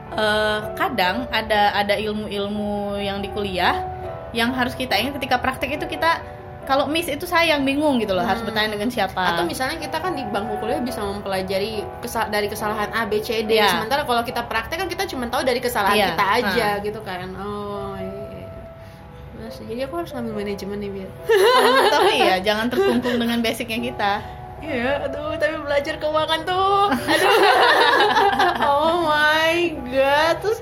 [0.08, 3.81] eh, kadang ada ada ilmu-ilmu yang di kuliah
[4.36, 6.19] yang harus kita ingat ketika praktek itu kita
[6.63, 8.50] kalau miss itu sayang bingung gitu loh harus Hmm.
[8.50, 12.89] bertanya dengan siapa atau misalnya kita kan di bangku kuliah bisa mempelajari kesa- dari kesalahan
[12.91, 13.69] A B C D Iya.
[13.71, 16.08] sementara kalau kita praktek kan kita cuma tahu dari kesalahan Iya.
[16.12, 16.82] kita aja Nah.
[16.82, 18.50] gitu kan oh iya.
[19.38, 21.10] Mas, jadi aku harus ngambil manajemen nih biar
[21.62, 24.13] menurut aku iya jangan terkungkung dengan basicnya kita
[24.58, 27.34] Iya, aduh, tapi belajar keuangan tuh, aduh,
[28.65, 30.58] oh my god, terus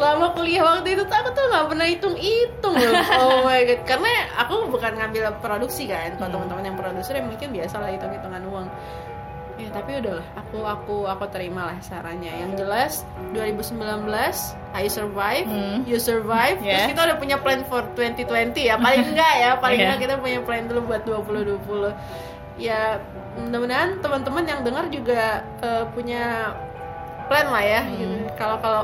[0.00, 3.80] selama kuliah waktu itu tuh aku tuh nggak pernah hitung hitung loh oh my god
[3.84, 6.48] karena aku bukan ngambil produksi kan kalau Hmm.
[6.48, 8.66] teman-teman yang produser ya mungkin biasa lah hitung hitungan uang
[9.54, 13.04] ya tapi udahlah aku aku aku terima lah sarannya yang jelas
[13.36, 13.76] 2019
[14.72, 15.84] I survive Hmm.
[15.84, 16.88] you survive Yeah.
[16.88, 19.92] terus kita udah punya plan for 2020 ya paling enggak ya paling Yeah.
[19.92, 21.92] enggak kita punya plan dulu buat 2020
[22.56, 23.04] ya
[23.36, 25.22] mudah-mudahan teman-teman yang dengar juga
[25.60, 26.56] eh, punya
[27.28, 27.94] plan lah ya Hmm.
[27.94, 28.16] gitu.
[28.34, 28.82] Kalau kalau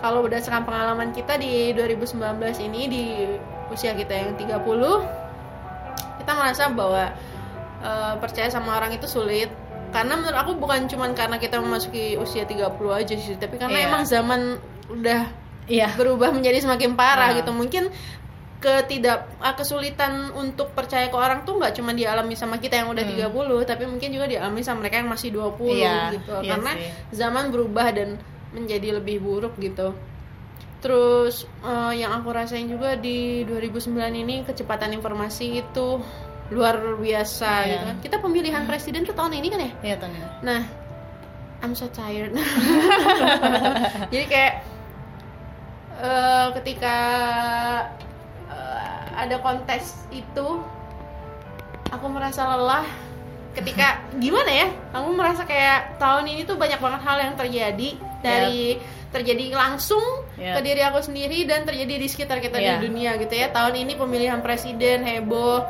[0.00, 2.16] kalau berdasarkan pengalaman kita di 2019
[2.62, 3.04] ini di
[3.68, 4.64] usia kita yang 30
[6.18, 7.12] kita merasa bahwa
[7.80, 9.48] eh, percaya sama orang itu sulit
[9.90, 13.86] karena menurut aku bukan cuman karena kita memasuki usia 30 aja sih tapi karena Iya.
[13.86, 14.40] emang zaman
[14.88, 15.20] udah
[15.66, 15.88] Iya.
[15.94, 17.36] berubah menjadi semakin parah Nah.
[17.36, 17.90] gitu mungkin
[18.58, 23.00] ketidak ah, kesulitan untuk percaya ke orang tuh nggak cuma dialami sama kita yang udah
[23.02, 23.32] 30
[23.64, 25.72] tapi mungkin juga dialami sama mereka yang masih 20 Hmm.
[25.74, 26.90] Iya, gitu iya karena sih.
[27.16, 29.94] zaman berubah dan menjadi lebih buruk gitu
[30.80, 36.00] terus eh, yang aku rasain juga di 2009 ini kecepatan informasi itu
[36.50, 37.70] luar biasa Iya.
[37.70, 40.18] gitu kan kita pemilihan presiden tuh tahun ini kan ya Iya Tony.
[40.42, 40.62] Nah,
[41.60, 42.32] I'm so tired.
[44.12, 44.54] Jadi kayak
[46.00, 46.96] eh, ketika
[48.48, 50.48] eh, ada kontes itu,
[51.92, 52.86] aku merasa lelah.
[53.50, 54.68] Ketika gimana ya?
[54.94, 58.76] Aku merasa kayak tahun ini tuh banyak banget hal yang terjadi dari
[59.10, 60.02] terjadi langsung
[60.38, 60.54] Yep.
[60.56, 62.78] ke diri aku sendiri dan terjadi di sekitar kita Yeah.
[62.78, 63.50] di dunia gitu ya.
[63.50, 65.66] Tahun ini pemilihan presiden heboh,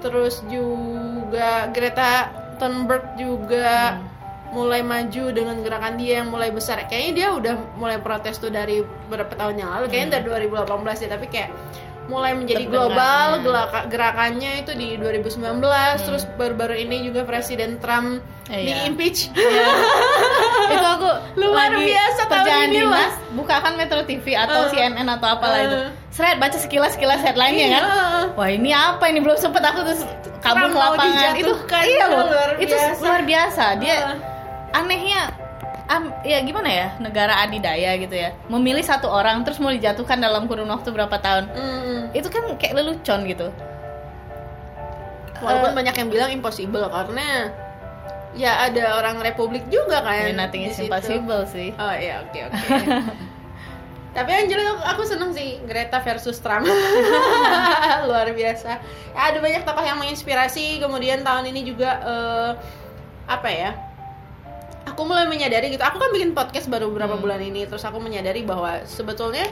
[0.00, 4.00] terus juga Greta Thunberg juga
[4.48, 6.80] mulai maju dengan gerakan dia yang mulai besar.
[6.88, 11.08] Kayaknya dia udah mulai protes tuh dari beberapa tahun yang lalu, kayaknya dari 2018 ya,
[11.12, 11.50] tapi kayak
[12.08, 13.44] mulai menjadi global hmm.
[13.44, 15.60] gelaka- gerakannya itu di 2019
[16.00, 18.88] terus baru-baru ini juga Presiden Trump Eh, di iya.
[18.88, 19.28] impeach
[20.72, 24.70] itu aku Luar lagi biasa perjalanan ini, dinas bukakan Metro TV atau Eh.
[24.72, 25.90] CNN atau apalah itu Eh.
[26.08, 27.92] seret baca sekilas sekilas headline-nya kan Iya.
[28.32, 30.00] wah ini apa ini belum sempet aku terus
[30.40, 31.52] kabur ke lapangan itu
[31.84, 34.16] iya loh luar itu luar biasa dia Eh.
[34.72, 35.28] anehnya
[35.88, 40.44] am- ya gimana ya negara adidaya gitu ya memilih satu orang terus mau dijatuhkan dalam
[40.44, 42.00] kurun waktu berapa tahun Hmm.
[42.12, 43.48] itu kan kayak lelucon gitu
[45.38, 45.76] Walaupun Eh.
[45.76, 47.54] banyak yang bilang impossible karena
[48.34, 50.18] ya ada orang Republik juga kan.
[50.20, 50.90] Ya, nothing is situ.
[50.90, 52.58] impossible sih Oh iya oke oke.
[54.18, 56.66] Tapi yang jelas aku- aku seneng sih Greta versus Trump
[58.10, 58.82] luar biasa.
[59.14, 60.82] Ya, ada banyak tokoh yang menginspirasi.
[60.82, 62.50] Kemudian tahun ini juga eh,
[63.24, 63.70] apa ya?
[64.88, 65.82] Aku mulai menyadari gitu.
[65.82, 67.22] Aku kan bikin podcast baru beberapa Hmm.
[67.24, 67.64] bulan ini.
[67.64, 69.44] Terus aku menyadari bahwa sebetulnya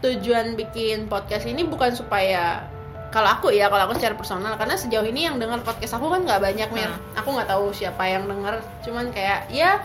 [0.00, 2.64] tujuan bikin podcast ini bukan supaya
[3.10, 6.22] kalau aku ya kalau aku secara personal karena sejauh ini yang dengar podcast aku kan
[6.24, 7.18] nggak banyak mir Hmm.
[7.18, 9.82] aku nggak tahu siapa yang dengar cuman kayak ya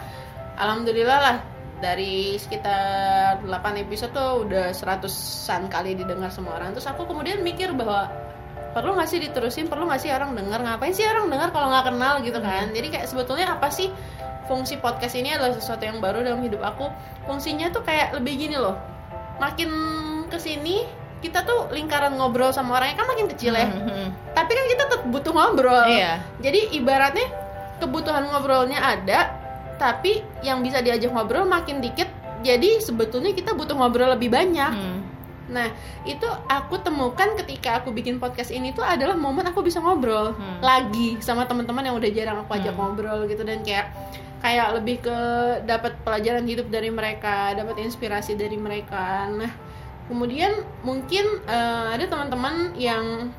[0.56, 1.38] alhamdulillah lah
[1.82, 7.76] dari sekitar 8 episode tuh udah seratusan kali didengar sama orang terus aku kemudian mikir
[7.76, 8.08] bahwa
[8.76, 9.72] perlu nggak sih diterusin?
[9.72, 12.76] Perlu nggak sih orang dengar ngapain sih orang dengar kalau nggak kenal gitu kan?
[12.76, 13.88] Jadi kayak sebetulnya apa sih
[14.52, 16.92] fungsi podcast ini adalah sesuatu yang baru dalam hidup aku.
[17.24, 18.76] Fungsinya tuh kayak lebih gini loh.
[19.40, 19.72] Makin
[20.28, 20.84] ke sini
[21.24, 23.66] kita tuh lingkaran ngobrol sama orangnya kan makin kecil ya.
[23.66, 24.36] Mhm.
[24.38, 25.86] tapi kan kita tetap butuh ngobrol.
[25.90, 26.22] Iya.
[26.38, 27.26] jadi ibaratnya
[27.82, 29.34] kebutuhan ngobrolnya ada
[29.82, 32.08] tapi yang bisa diajak ngobrol makin dikit
[32.46, 34.70] jadi sebetulnya kita butuh ngobrol lebih banyak.
[34.70, 34.95] Hmm.
[35.46, 35.70] Nah
[36.04, 40.58] itu aku temukan ketika aku bikin podcast ini tuh adalah momen aku bisa ngobrol Hmm.
[40.60, 42.82] lagi sama teman-teman yang udah jarang aku ajak Hmm.
[42.82, 43.94] ngobrol gitu dan kayak
[44.38, 45.18] kayak lebih ke
[45.64, 49.50] dapat pelajaran hidup dari mereka dapat inspirasi dari mereka nah
[50.06, 53.30] kemudian mungkin eh, ada teman-teman yang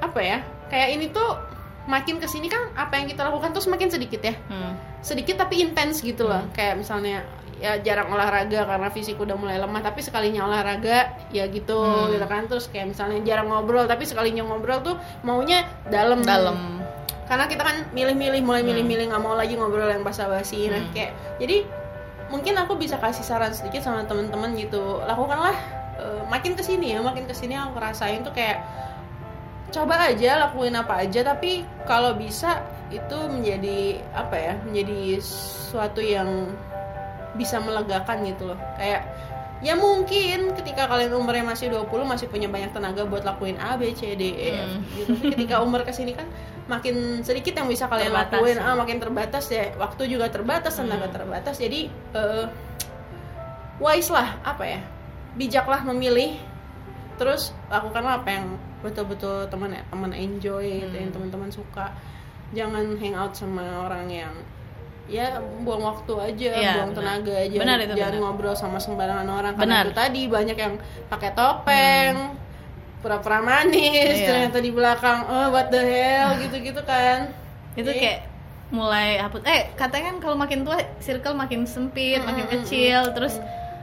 [0.00, 1.36] apa ya kayak ini tuh
[1.84, 4.74] makin ke sini kan apa yang kita lakukan tuh semakin sedikit ya Hmm.
[5.00, 7.26] sedikit tapi intens gitu loh kayak misalnya
[7.60, 12.10] ya jarang olahraga karena fisik udah mulai lemah tapi sekalinya olahraga ya gitu Hmm.
[12.10, 12.48] gitu kan.
[12.48, 16.24] Terus kayak misalnya jarang ngobrol tapi sekalinya ngobrol tuh maunya dalam.
[16.24, 16.80] Dalam.
[17.28, 20.90] Karena kita kan milih-milih mulai milih-milih nggak mau lagi ngobrol yang basa-basi nah Hmm.
[20.90, 21.62] kayak jadi
[22.32, 24.98] mungkin aku bisa kasih saran sedikit sama teman-teman gitu.
[25.04, 25.54] Lakukanlah
[26.00, 28.64] eh, makin ke sini ya makin ke sini aku rasain tuh kayak
[29.70, 32.58] coba aja lakuin apa aja tapi kalau bisa
[32.90, 36.50] itu menjadi apa ya menjadi suatu yang
[37.40, 39.08] bisa melegakan gitu loh kayak
[39.60, 43.92] ya mungkin ketika kalian umurnya masih 20 masih punya banyak tenaga buat lakuin A B
[43.92, 44.84] C D E F Hmm.
[44.96, 46.24] gitu ketika umur ke sini kan
[46.64, 48.40] makin sedikit yang bisa kalian Terbatas.
[48.40, 51.16] lakuin ah makin terbatas ya waktu juga terbatas tenaga Hmm.
[51.16, 52.44] terbatas jadi eh,
[53.80, 54.80] wise lah apa ya
[55.36, 56.36] bijaklah memilih
[57.16, 58.46] terus lakukanlah apa yang
[58.80, 61.02] betul-betul teman teman enjoy gitu Hmm.
[61.04, 61.92] yang teman-teman suka
[62.56, 64.32] jangan hangout sama orang yang
[65.10, 65.26] ya
[65.60, 67.18] buang waktu aja, Iya, buang benar.
[67.18, 67.56] tenaga aja.
[67.58, 68.22] Benar itu, Jangan benar.
[68.22, 69.82] ngobrol sama sembarangan orang karena Benar.
[69.82, 69.90] Hmm.
[69.90, 70.74] itu tadi banyak yang
[71.06, 72.14] pakai topeng,
[72.98, 74.26] pura-pura manis, Iya.
[74.28, 77.34] ternyata di belakang oh what the hell gitu-gitu kan.
[77.72, 78.20] itu Jadi, kayak
[78.70, 82.54] mulai hapus eh katanya kan kalau makin tua circle makin sempit Mm, makin mm, mm,
[82.62, 83.34] kecil terus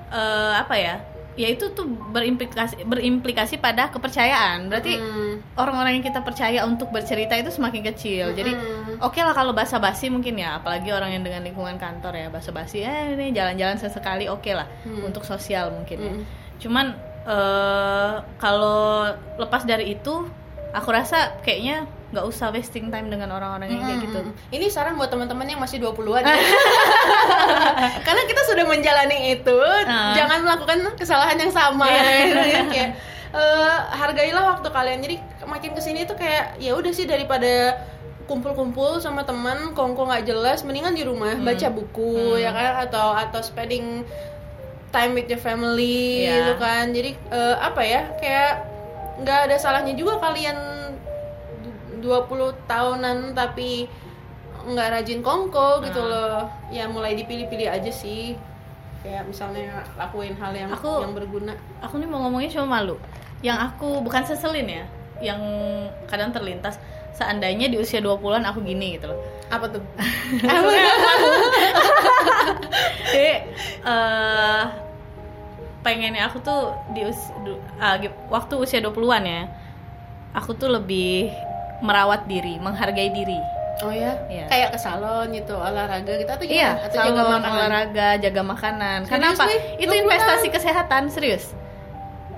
[0.08, 0.96] eh, apa ya
[1.38, 7.34] ya itu tuh berimplikasi berimplikasi pada kepercayaan berarti hmm, orang-orang yang kita percaya untuk bercerita
[7.34, 8.98] itu semakin kecil jadi Mm-mm.
[9.00, 13.14] oke lah kalau basa-basi mungkin ya apalagi orang yang dengan lingkungan kantor ya basa-basi eh
[13.14, 15.06] ini jalan-jalan sesekali oke lah Hmm.
[15.06, 16.12] untuk sosial mungkin ya.
[16.12, 16.24] Mm.
[16.58, 16.86] cuman
[17.24, 19.06] eh, kalau
[19.38, 20.26] lepas dari itu
[20.74, 24.20] aku rasa kayaknya nggak usah wasting time dengan orang-orang yang kayak gitu.
[24.50, 26.24] Ini saran buat teman-teman yang masih 20-an.
[26.24, 26.36] ya.
[28.06, 30.16] Karena kita sudah menjalani itu, Ah.
[30.16, 31.84] jangan melakukan kesalahan yang sama.
[31.86, 32.64] Iya.
[32.72, 32.90] kayak
[33.30, 35.00] eh, hargailah waktu kalian.
[35.02, 37.76] Jadi makin ke sini tuh kayak ya udah sih daripada
[38.24, 41.44] kumpul-kumpul sama teman kongko nggak jelas mendingan di rumah Hmm.
[41.44, 44.04] baca buku ya kan atau atau spending
[44.90, 46.32] time with your family Iya.
[46.38, 48.52] gitu kan jadi eh, apa ya kayak
[49.18, 50.60] nggak ada salahnya juga kalian
[51.98, 52.28] 20
[52.66, 53.90] tahunan tapi
[54.64, 56.10] nggak rajin kongko gitu Hmm.
[56.10, 56.42] loh.
[56.68, 58.36] Ya mulai dipilih-pilih aja sih.
[59.00, 61.54] Kayak misalnya lakuin hal yang Aku- yang berguna.
[61.80, 62.96] aku nih mau ngomongnya cuma malu.
[63.40, 64.84] Yang aku bukan seselin ya
[65.20, 65.40] yang
[66.06, 66.78] kadang terlintas.
[67.14, 69.18] Seandainya di usia 20-an aku gini gitu loh.
[69.48, 69.82] Apa tuh?
[73.08, 73.32] Jadi
[73.84, 74.64] eh,
[75.80, 79.42] pengennya aku tuh di us- du- ah, gi- waktu usia 20-an ya
[80.30, 81.32] aku tuh lebih
[81.80, 83.40] merawat diri menghargai diri
[83.80, 84.46] oh ya Iya.
[84.48, 88.42] kayak ke salon gitu olahraga gitu atau gimana iya atau jaga salon makanan olahraga jaga
[88.44, 89.58] makanan karena Serius, apa Wi?
[89.78, 91.44] itu 20 investasi kesehatan serius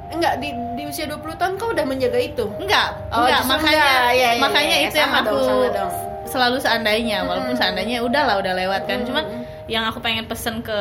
[0.10, 4.10] enggak di di usia 20 tahun kau udah menjaga itu Enggak, Oh, enggak, makanya enggak.
[4.10, 4.88] Iya, iya, makanya iya.
[4.90, 5.92] itu yang aku dong, sama dong.
[6.26, 7.62] selalu seandainya, walaupun Mm-mm.
[7.62, 8.98] seandainya udahlah udah lewat kan.
[8.98, 9.08] Mm-mm.
[9.08, 9.24] Cuman
[9.66, 10.78] yang aku pengen pesen ke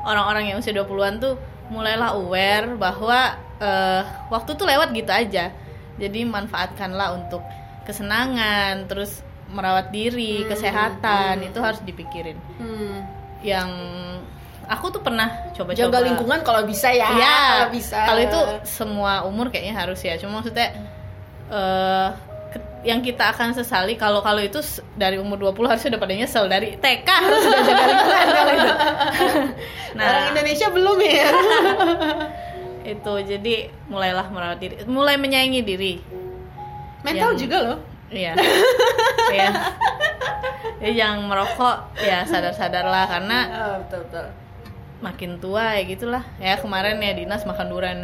[0.00, 1.36] orang-orang yang usia 20-an tuh
[1.68, 5.52] mulailah aware bahwa eh, waktu tuh lewat gitu aja.
[5.96, 7.44] Jadi manfaatkanlah untuk
[7.82, 11.48] kesenangan, terus merawat diri, Hmm, kesehatan hmm.
[11.50, 12.38] itu harus dipikirin.
[12.56, 12.96] hmm.
[13.40, 13.70] Yang
[14.64, 19.12] aku tuh pernah coba-coba jaga lingkungan kalau bisa ya Iya, kalau bisa Kalau itu semua
[19.24, 20.14] umur kayaknya harus ya.
[20.14, 20.70] Cuma maksudnya
[22.46, 24.62] ke- yang kita akan sesali kalau kalau itu
[24.94, 28.72] dari umur 20 harusnya udah pada nyesel dari TK harus sudah jaga lingkungan kalau itu.
[29.92, 31.28] nah, orang Indonesia belum ya
[32.82, 33.54] itu jadi
[33.86, 35.94] mulailah merawat diri, mulai menyayangi diri.
[37.02, 37.78] Mental Yang- juga loh
[38.10, 38.34] Iya.
[39.30, 39.50] Iya.
[40.78, 44.26] Jadi jangan merokok ya sadar-sadarlah karena oh, betul betul
[44.98, 46.24] makin tua ya gitulah.
[46.36, 48.02] Ya kemarin ya dinas makan durian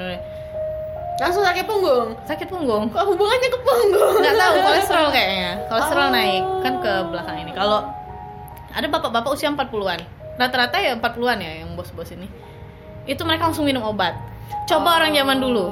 [1.17, 2.87] langsung sakit punggung Sakit punggung.
[2.87, 6.13] kok hubungannya ke punggung nggak tahu kolesterol kayaknya kolesterol Oh.
[6.13, 7.79] naik kan ke belakang ini kalau
[8.71, 10.01] ada bapak-bapak usia 40-an
[10.37, 12.29] rata-rata ya 40-an ya yang bos-bos ini
[13.05, 14.13] itu mereka langsung minum obat
[14.67, 14.97] coba Oh.
[15.01, 15.67] orang zaman dulu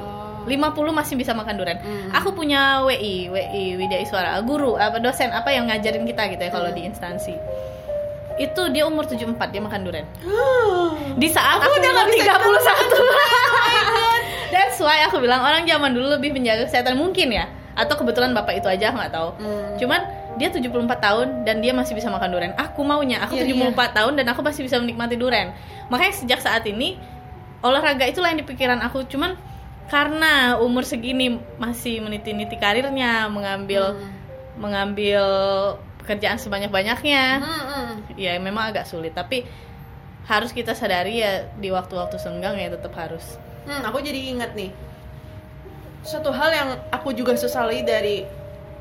[0.45, 1.77] 50 masih bisa makan durian.
[1.77, 2.09] Hmm.
[2.13, 6.51] aku punya WI WI Widya Iswara guru apa dosen apa yang ngajarin kita gitu ya
[6.51, 6.77] kalau Hmm.
[6.77, 7.35] di instansi.
[8.35, 10.05] Itu dia umur 74 dia makan durian.
[11.15, 12.99] Di saat aku, Aku udah umur nggak bisa 31
[14.53, 17.47] That's why aku bilang orang zaman dulu lebih menjaga kesehatan mungkin ya.
[17.75, 19.29] Atau kebetulan bapak itu aja nggak tahu.
[19.39, 19.75] Hmm.
[19.75, 20.01] cuman
[20.35, 20.67] dia 74
[20.99, 22.51] tahun dan dia masih bisa makan durian.
[22.59, 25.55] Aku maunya aku Iya, 74 tahun dan aku masih bisa menikmati durian.
[25.87, 26.99] Makanya sejak saat ini
[27.63, 29.07] olahraga itulah yang di pikiran aku.
[29.07, 29.39] Cuman
[29.85, 34.11] karena umur segini masih meniti-niti karirnya mengambil Hmm.
[34.55, 35.21] mengambil
[35.99, 37.91] pekerjaan sebanyak-banyaknya Hmm, hmm.
[38.15, 39.43] ya memang agak sulit tapi
[40.25, 44.69] harus kita sadari ya di waktu-waktu senggang ya tetap harus Hmm, aku jadi ingat nih
[46.01, 48.21] satu hal yang aku juga sesali dari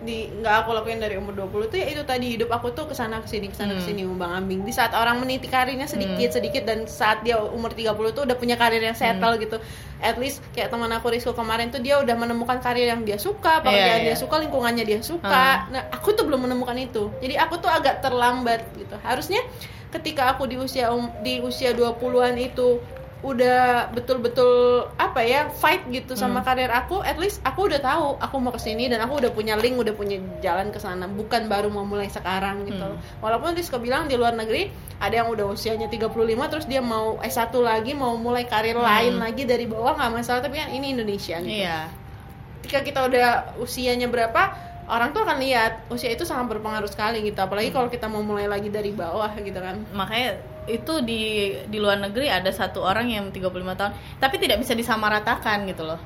[0.05, 2.93] di nggak aku lakuin dari umur 20 tuh ya itu tadi hidup aku tuh ke
[2.93, 3.81] sana ke sini ke sana Hmm.
[3.81, 4.63] ke sini Bang Ambing.
[4.63, 8.55] Di saat orang meniti karirnya sedikit sedikit dan saat dia umur 30 tuh udah punya
[8.55, 9.57] karir yang settle gitu.
[9.99, 13.59] At least kayak teman aku Rizko kemarin tuh dia udah menemukan karir yang dia suka
[13.59, 14.21] pekerjaan Iya, dia iya.
[14.21, 15.67] suka lingkungannya dia suka.
[15.69, 17.09] Nah aku tuh belum menemukan itu.
[17.19, 18.95] Jadi aku tuh agak terlambat gitu.
[19.01, 19.41] Harusnya
[19.91, 22.83] ketika aku di usia um- di usia 20-an itu
[23.25, 28.37] udah betul-betul apa ya fight gitu sama karir aku at least aku udah tahu aku
[28.37, 31.09] mau ke sini dan aku udah punya link udah punya jalan ke sana.
[31.09, 32.85] Bukan baru mau mulai sekarang gitu.
[32.85, 33.01] Hmm.
[33.25, 34.69] walaupun Rizko bilang di luar negeri
[35.01, 36.13] ada yang udah usianya 35
[36.53, 40.45] terus dia mau S1 lagi mau mulai karir lain lagi dari bawah nggak masalah.
[40.45, 41.65] Tapi kan ini Indonesia gitu.
[41.65, 41.89] Iya.
[42.61, 44.53] Ketika kita udah usianya berapa
[44.85, 47.41] orang tuh akan lihat usia itu sangat berpengaruh sekali gitu.
[47.41, 49.81] Apalagi kalau kita mau mulai lagi dari bawah gitu kan.
[49.97, 51.21] Makanya itu di
[51.69, 56.01] di luar negeri ada satu orang yang 35 tahun tapi tidak bisa disamaratakan gitu loh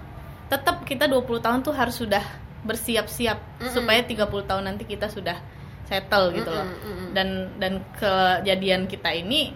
[0.49, 2.25] tetap kita 20 tahun tuh harus sudah
[2.64, 3.38] bersiap-siap
[3.71, 4.18] supaya 30
[4.49, 5.38] tahun nanti kita sudah
[5.87, 7.14] settle gitu loh mm-mm.
[7.14, 9.55] dan dan kejadian kita ini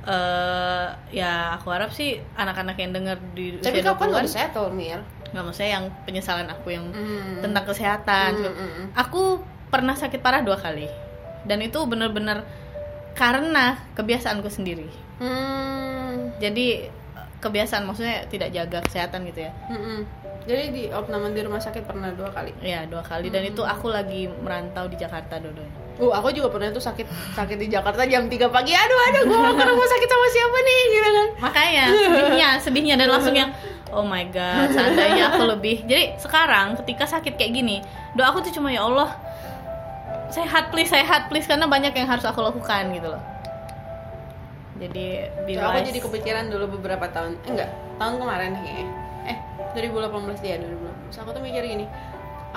[0.00, 5.00] eh ya aku harap sih anak-anak yang denger di Tapi kapan 20-an udah settle, Mir?
[5.30, 7.38] nggak maksudnya yang penyesalan aku yang Hmm.
[7.38, 8.86] tentang kesehatan Hmm, hmm, hmm.
[8.96, 9.38] aku
[9.70, 10.90] pernah sakit parah dua kali
[11.46, 12.42] dan itu bener-bener
[13.12, 14.88] karena kebiasaanku sendiri
[15.20, 16.32] Hmm.
[16.36, 16.88] jadi
[17.38, 20.04] kebiasaan maksudnya tidak jaga kesehatan gitu ya Mm-mm.
[20.40, 22.56] Jadi di opname di rumah sakit pernah dua kali.
[22.58, 26.72] ya dua kali dan itu aku lagi merantau di Jakarta dua-duanya Uh, aku juga pernah
[26.72, 27.04] tuh sakit
[27.36, 28.72] sakit di Jakarta jam 3 pagi.
[28.72, 31.28] Aduh, aduh, gue mau ke rumah sakit sama siapa nih, gitu kan?
[31.38, 33.52] makanya sedihnya sedihnya dan langsung yang
[33.90, 37.76] oh my god seandainya aku lebih jadi sekarang ketika sakit kayak gini
[38.16, 39.12] doa aku tuh cuma ya Allah
[40.30, 43.22] sehat please sehat please karena banyak yang harus aku lakukan gitu loh
[44.76, 47.68] jadi So, aku jadi kepikiran dulu beberapa tahun, eh, enggak,
[48.00, 48.86] tahun kemarin kayaknya.
[49.28, 49.36] Eh,
[49.76, 51.20] 2018 dia 2018.
[51.20, 51.84] Aku tuh mikir gini,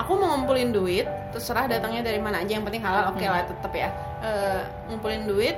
[0.00, 1.04] aku mau ngumpulin duit,
[1.36, 3.92] terserah datangnya dari mana aja, yang penting halal, oke lah tetap ya.
[4.24, 5.52] Eh, ngumpulin duit,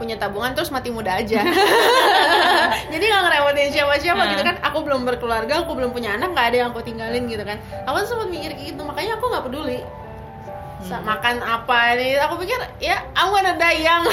[0.00, 1.44] punya tabungan terus mati muda aja.
[2.94, 4.30] Jadi nggak ngerepotin siapa-siapa Nah.
[4.32, 4.56] gitu kan.
[4.64, 7.60] Aku belum berkeluarga, aku belum punya anak, nggak ada yang aku tinggalin gitu kan.
[7.84, 9.84] Aku tuh sempat mikir gitu, makanya aku nggak peduli.
[10.84, 14.04] Sa- makan apa nih aku pikir ya gonna die young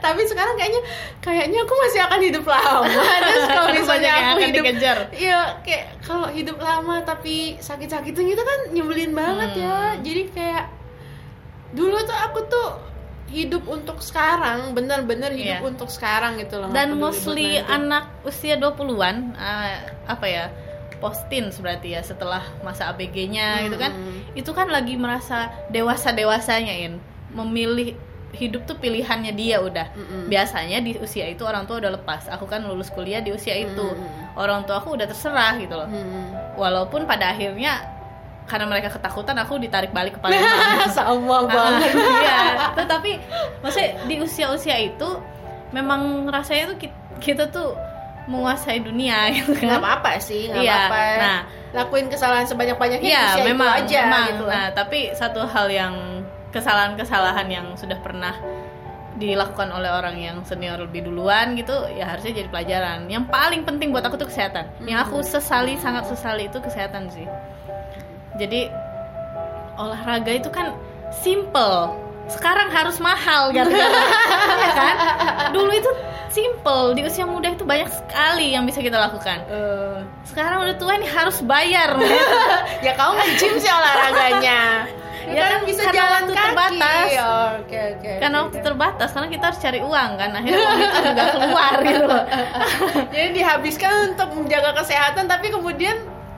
[0.00, 0.80] tapi sekarang kayaknya
[1.20, 2.88] kayaknya aku masih akan hidup lama
[3.22, 4.98] terus kalau misalnya aku akan hidup dikejar.
[5.12, 10.00] iya kayak kalau hidup lama tapi sakit-sakitan gitu kan nyebelin banget ya Hmm.
[10.00, 10.64] jadi kayak
[11.70, 12.68] dulu tuh aku tuh
[13.28, 15.68] hidup untuk sekarang bener-bener hidup Iya.
[15.68, 20.44] untuk sekarang gitu loh dan mostly anak usia 20-an eh, apa ya
[21.00, 23.96] postin berarti ya setelah masa ABG-nya gitu kan.
[23.96, 24.38] Mm-mm.
[24.38, 27.00] itu kan lagi merasa dewasa dewasanya in.
[27.32, 27.96] Memilih
[28.30, 29.90] hidup tuh pilihannya dia udah.
[29.96, 30.30] Mm-mm.
[30.30, 32.28] biasanya di usia itu orang tua udah lepas.
[32.30, 33.82] Aku kan lulus kuliah di usia itu.
[33.82, 34.38] Mm-mm.
[34.38, 35.88] orang tua aku udah terserah gitu loh.
[35.90, 36.54] Hmm.
[36.54, 37.82] walaupun pada akhirnya
[38.50, 41.94] karena mereka ketakutan aku ditarik balik ke Palembang sama banget.
[41.94, 42.40] Iya,
[42.74, 43.10] tetapi
[43.62, 45.08] maksudnya di usia-usia itu
[45.70, 47.78] memang rasanya tuh kita, kita tuh
[48.30, 49.82] menguasai dunia gitu nggak kan.
[49.82, 51.40] apa-apa sih nggak Iya, apa-apa nah.
[51.70, 54.24] lakuin kesalahan sebanyak-banyaknya Iya, usia memang, itu aja memang.
[54.28, 55.94] gitu Nah, tapi satu hal yang
[56.50, 58.34] kesalahan-kesalahan yang sudah pernah
[59.14, 62.98] dilakukan oleh orang yang senior lebih duluan gitu ya harusnya jadi pelajaran.
[63.06, 64.64] Yang paling penting buat aku tuh kesehatan.
[64.82, 67.28] Yang aku sesali sangat sesali itu kesehatan sih.
[68.34, 68.66] Jadi
[69.76, 70.72] olahraga itu kan
[71.12, 71.92] simple.
[72.30, 74.00] Sekarang harus mahal gara-gara
[74.62, 74.96] ya kan?
[75.50, 75.90] Dulu itu
[76.28, 76.94] simple.
[76.94, 79.42] Di usia muda itu banyak sekali yang bisa kita lakukan.
[79.44, 81.98] Eh, Sekarang udah tua ini harus bayar.
[82.86, 84.86] ya kau nge-gym sih olahraganya
[85.20, 87.06] ya, Ya kan kan, bisa karena jalan waktu kaki terbatas.
[87.12, 88.66] Oh, oke oke karena oke, waktu oke.
[88.66, 92.24] terbatas karena kita harus cari uang kan akhirnya uang itu juga keluar gitu loh
[93.06, 95.96] jadi dihabiskan untuk menjaga kesehatan tapi kemudian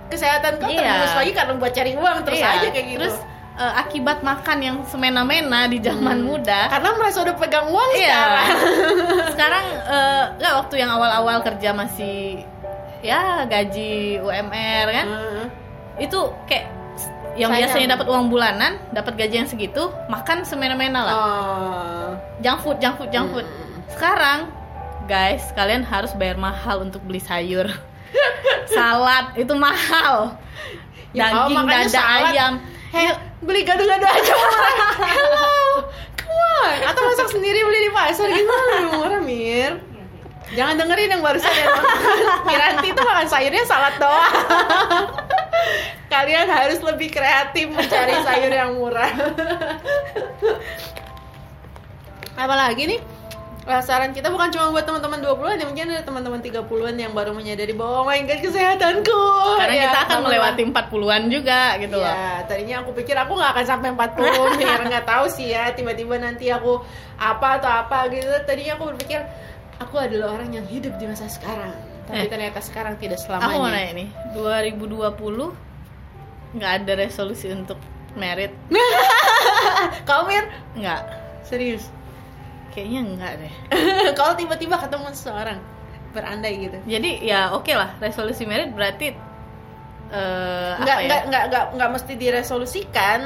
[0.09, 0.83] kesehatan kau Iya.
[0.83, 2.49] tergerus lagi karena buat cari uang terus Iya.
[2.53, 3.17] aja kayak gitu terus
[3.59, 6.73] eh, akibat makan yang semena-mena di zaman muda.
[6.73, 8.13] Karena merasa udah pegang uang iya.
[8.13, 8.49] sekarang.
[9.33, 9.65] Sekarang
[10.39, 12.47] nggak waktu yang awal-awal kerja masih
[13.03, 15.07] ya gaji UMR kan?
[15.11, 15.47] Hmm.
[16.01, 16.17] itu
[16.49, 16.73] kayak
[17.37, 17.69] yang Sayang.
[17.69, 21.17] biasanya dapat uang bulanan dapat gaji yang segitu makan semena-mena lah.
[21.17, 22.09] Oh.
[22.41, 23.45] junk food junk food junk food.
[23.45, 23.81] Hmm.
[23.93, 24.39] sekarang
[25.09, 27.69] guys kalian harus bayar mahal untuk beli sayur.
[28.77, 30.37] Salad itu mahal.
[31.13, 32.53] Ya, daging makannya dada salad, ayam.
[32.89, 33.09] Hey,
[33.43, 34.35] beli gado-gado aja.
[35.03, 36.79] Hello, come on.
[36.87, 39.73] Atau masak sendiri beli di pasar gimana lebih murah Mir?
[40.53, 41.65] Jangan dengerin yang barusan ya
[42.45, 44.35] Kiranti tuh makan sayurnya salad doang.
[46.13, 49.09] Kalian harus lebih kreatif mencari sayur yang murah.
[52.37, 53.01] Apalagi nih?
[53.63, 57.31] Lah, saran kita bukan cuma buat teman-teman 20-an ya, mungkin ada teman-teman 30-an yang baru
[57.31, 59.23] menyadari bahwa oh my god kesehatanku.
[59.57, 63.51] karena Ya, kita akan melewati 40-an juga gitu loh Iya, tadinya aku pikir aku nggak
[63.55, 65.71] akan sampai 40 nih, nggak tahu sih ya.
[65.71, 66.83] Tiba-tiba nanti aku
[67.17, 68.27] apa atau apa gitu.
[68.43, 69.23] Tadinya aku berpikir
[69.79, 71.71] aku adalah orang yang hidup di masa sekarang.
[72.03, 72.27] Tapi Eh.
[72.27, 73.79] ternyata sekarang tidak aku mau selamanya.
[73.79, 75.55] nanya nih 2020
[76.53, 77.79] nggak ada resolusi untuk
[78.13, 78.51] merit
[80.09, 80.45] Kau Mir,
[80.75, 81.01] nggak
[81.47, 81.87] serius?
[82.73, 83.53] Kayaknya enggak deh
[84.19, 85.59] Kalau tiba-tiba ketemu seseorang
[86.11, 86.79] berandai gitu.
[86.83, 89.13] jadi ya oke lah resolusi merit berarti
[90.11, 93.21] eh Nggak, apa ya nggak, nggak, nggak, nggak mesti diresolusikan,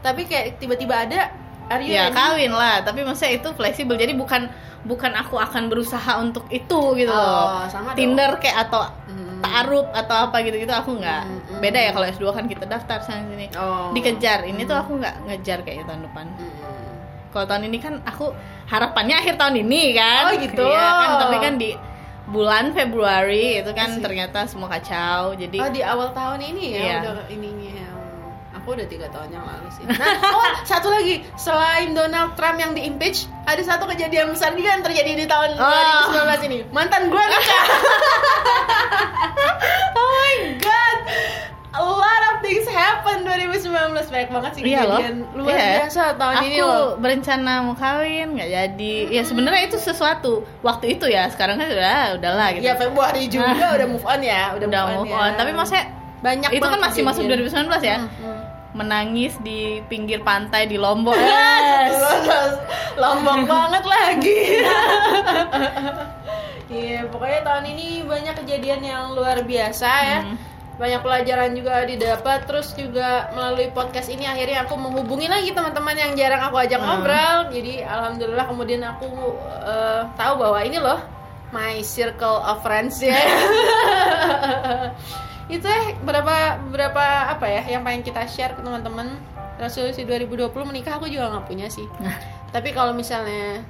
[0.00, 1.20] tapi kayak tiba-tiba ada
[1.66, 2.14] Are you ya ready?
[2.14, 4.46] kawin lah tapi maksudnya itu fleksibel jadi bukan
[4.84, 7.18] bukan aku akan berusaha untuk itu gitu Oh,
[7.58, 7.98] loh sama dong.
[7.98, 9.42] Tinder kayak atau Hmm.
[9.42, 11.58] taruh atau apa gitu gitu aku nggak Hmm, hmm.
[11.58, 13.90] beda ya kalau S2 kan kita daftar sana sini Oh.
[13.90, 16.75] dikejar ini tuh aku nggak ngejar kayak tahun depan Hmm.
[17.36, 18.32] Kalau tahun ini kan aku
[18.64, 20.64] harapannya akhir tahun ini kan Oh, gitu.
[20.64, 21.70] Iya kan tapi kan di
[22.26, 24.02] bulan Februari itu kan Asik.
[24.02, 26.96] ternyata semua kacau jadi Oh di awal tahun ini ya Iya.
[27.04, 27.86] udah ininya.
[28.56, 29.84] Aku aku udah tiga tahun yang lalu sih.
[29.86, 29.94] Nah,
[30.32, 34.82] oh satu lagi selain Donald Trump yang di impeach, ada satu kejadian besar juga yang
[34.82, 36.10] terjadi di tahun Oh.
[36.10, 36.58] 2019 ini.
[36.72, 37.64] Mantan gue nikah.
[39.94, 40.98] oh my god,
[41.76, 43.68] a lot of things happen 2019
[44.06, 44.96] banyak banget sih Iya loh.
[44.96, 45.68] kejadian luar Iya.
[45.78, 46.88] biasa tahun aku ini loh.
[46.96, 48.94] berencana mau kawin nggak jadi.
[49.10, 51.28] Ya sebenarnya itu sesuatu waktu itu ya.
[51.28, 52.64] Sekarang kan udah udahlah gitu.
[52.64, 55.16] Ya Februari juga udah move on ya, udah, udah move ya.
[55.18, 55.30] on.
[55.34, 55.84] Tapi maksudnya
[56.18, 57.68] banyak itu kan masih masuk kejadian.
[57.68, 57.96] 2019 ya.
[58.00, 58.40] Hmm, hmm.
[58.74, 61.16] Menangis di pinggir pantai di Lombok.
[61.16, 61.96] Yes.
[63.00, 64.38] Lombok banget lagi.
[66.66, 70.20] Iya, pokoknya tahun ini banyak kejadian yang luar biasa ya.
[70.26, 70.34] Hmm.
[70.76, 76.12] Banyak pelajaran juga didapat, terus juga melalui podcast ini akhirnya aku menghubungi lagi teman-teman yang
[76.12, 77.00] jarang aku ajak Hmm.
[77.00, 77.38] ngobrol.
[77.48, 79.08] Jadi alhamdulillah kemudian aku
[79.64, 81.00] eh, tahu bahwa ini loh
[81.48, 83.16] my circle of friends ya.
[85.46, 89.14] itu ya berapa berapa apa ya yang pengen kita share ke teman-teman
[89.56, 92.18] resolusi 2020 menikah aku juga nggak punya sih Nah.
[92.50, 93.62] tapi kalau misalnya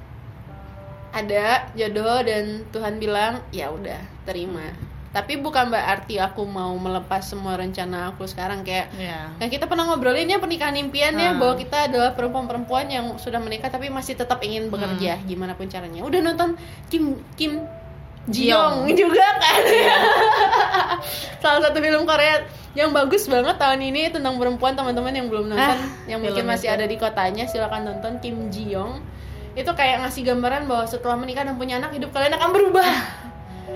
[1.13, 4.73] ada jodoh dan Tuhan bilang ya udah terima
[5.17, 9.33] tapi bukan berarti aku mau melepas semua rencana aku sekarang kayak Ya.
[9.33, 11.39] Nah kita pernah ngobrolin ya pernikahan impiannya Hmm.
[11.39, 16.01] bahwa kita adalah perempuan-perempuan yang sudah menikah tapi masih tetap ingin bekerja gimana pun caranya.
[16.01, 16.53] Udah nonton
[16.85, 17.65] Kim Kim
[18.27, 19.61] Jiong juga kan?
[21.41, 22.43] Salah satu film Korea
[22.73, 26.69] yang bagus banget tahun ini tentang perempuan teman-teman yang belum nonton, Ah, yang mungkin masih
[26.69, 26.75] itu.
[26.75, 29.01] ada di kotanya silakan nonton Kim Jiong.
[29.55, 32.91] Itu kayak ngasih gambaran bahwa setelah menikah dan punya anak hidup kalian akan berubah.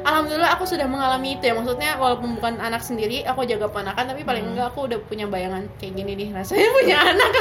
[0.01, 4.21] Alhamdulillah aku sudah mengalami itu ya maksudnya walaupun bukan anak sendiri aku jaga ponakan tapi
[4.21, 4.51] paling Hmm.
[4.51, 7.31] enggak aku udah punya bayangan kayak gini nih rasanya punya anak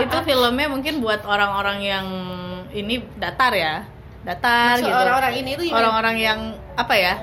[0.00, 2.06] itu filmnya mungkin buat orang-orang yang
[2.70, 3.84] ini datar ya
[4.20, 5.76] datar Maksud gitu orang-orang ini gimana?
[5.76, 6.38] orang-orang yang
[6.74, 7.14] apa ya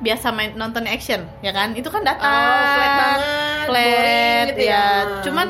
[0.00, 3.20] biasa main nonton action ya kan itu kan datar Oh, flat banget,
[3.68, 4.70] boring flat, gitu ya.
[4.72, 4.84] ya.
[5.20, 5.48] cuman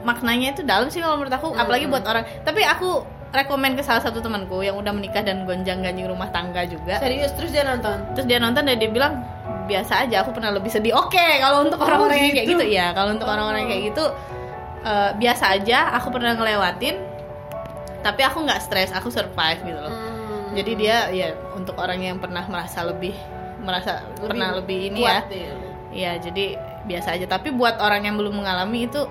[0.00, 1.60] maknanya itu dalam sih kalau menurut aku Hmm.
[1.60, 5.80] apalagi buat orang tapi aku rekomen ke salah satu temanku yang udah menikah dan gonjang
[5.80, 9.22] ganjing rumah tangga juga serius terus dia nonton terus dia nonton dan dia bilang
[9.70, 12.62] biasa aja aku pernah lebih sedih oke kalau untuk orang-orang yang kayak gitu.
[12.62, 14.04] gitu ya kalau untuk orang-orang yang kayak gitu
[14.82, 16.96] eh, biasa aja aku pernah ngelewatin
[18.02, 19.94] tapi aku nggak stres aku survive gitu loh
[20.50, 20.58] Hmm.
[20.58, 23.14] jadi dia ya untuk orang yang pernah merasa lebih
[23.62, 25.54] merasa pernah lebih ini ya kuat dia.
[25.90, 26.44] Iya, jadi
[26.86, 27.26] biasa aja.
[27.26, 29.06] Tapi buat orang yang belum mengalami itu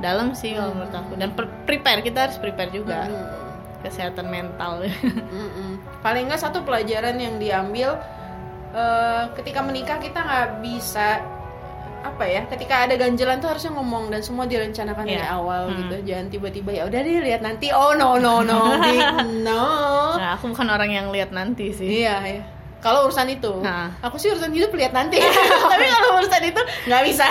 [0.00, 1.12] dalam sih kalau menurut aku.
[1.16, 1.32] Dan
[1.64, 3.43] prepare kita harus prepare juga Hmm.
[3.84, 4.80] Kesehatan mental.
[5.04, 5.78] Mm-mm.
[6.00, 8.00] paling nggak satu pelajaran yang diambil
[8.70, 11.20] eh, ketika menikah kita nggak bisa
[12.00, 15.32] apa ya ketika ada ganjelan tuh harusnya ngomong dan semua direncanakan dari Iya.
[15.32, 15.76] awal Hmm.
[15.78, 19.00] gitu jangan tiba-tiba ya udah deh lihat nanti oh no no no big
[19.40, 19.64] no
[20.14, 21.88] nah, aku bukan orang yang lihat nanti sih.
[22.02, 22.44] iya iya
[22.78, 23.88] kalau urusan itu Nah.
[23.98, 25.16] aku sih urusan hidup lihat nanti
[25.72, 27.24] tapi kalau urusan itu nggak bisa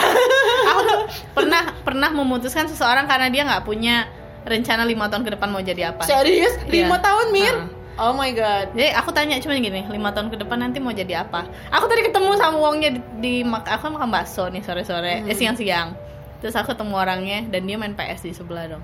[0.65, 0.99] aku tuh
[1.31, 4.09] pernah pernah memutuskan seseorang karena dia nggak punya
[4.43, 6.03] rencana lima tahun ke depan mau jadi apa.
[6.03, 7.01] serius lima Iya.
[7.01, 7.67] tahun mir Nah.
[8.01, 11.21] oh my god Jadi aku tanya cuma gini, lima tahun ke depan nanti mau jadi
[11.21, 11.45] apa?
[11.69, 15.27] Aku tadi ketemu sama uangnya di, di mak aku makan bakso nih sore-sore, Hmm.
[15.27, 15.93] eh siang-siang.
[16.39, 18.83] Terus aku ketemu orangnya dan dia main PS di sebelah dong.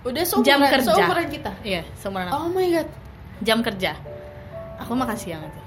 [0.00, 0.88] udah seumuran, Jam kerja.
[0.88, 2.34] seumuran kita Iya, seumuran aku.
[2.34, 2.88] oh my god
[3.40, 3.92] Jam kerja.
[4.78, 5.60] Aku makan siang itu.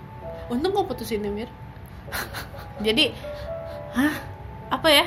[0.49, 1.49] untung kau putusin ya mir
[2.79, 3.13] Jadi,
[3.91, 4.13] hah?
[4.69, 5.05] Apa ya?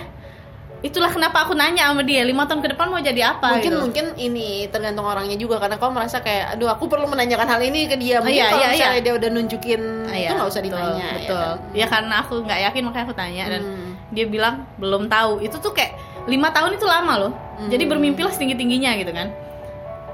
[0.77, 3.59] Itulah kenapa aku nanya sama dia, lima tahun ke depan mau jadi apa?
[3.59, 3.81] mungkin gitu.
[3.81, 7.89] mungkin ini tergantung orangnya juga karena kau merasa kayak aduh aku perlu menanyakan hal ini
[7.89, 9.03] ke dia mungkin iya, kalau iya, misalnya iya.
[9.03, 11.35] dia udah nunjukin Ah, itu iya, nggak usah betul, ditanya betul.
[11.35, 11.93] ya, Ya, kan?
[11.97, 13.91] karena aku nggak yakin makanya aku tanya dan Hmm.
[14.13, 15.33] dia bilang belum tahu.
[15.41, 15.97] Itu tuh kayak
[16.29, 17.33] lima tahun itu lama loh.
[17.57, 17.73] Hmm.
[17.73, 19.33] Jadi bermimpilah setinggi tingginya gitu kan.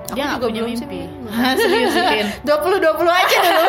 [0.08, 1.00] Aku Dia nggak juga punya mimpi.
[1.58, 2.26] Serius Vin?
[2.42, 3.62] 20 20 aja dulu.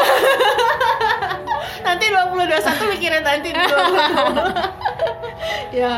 [1.85, 3.65] nanti 20 21 mikirin nanti 20.
[5.81, 5.91] ya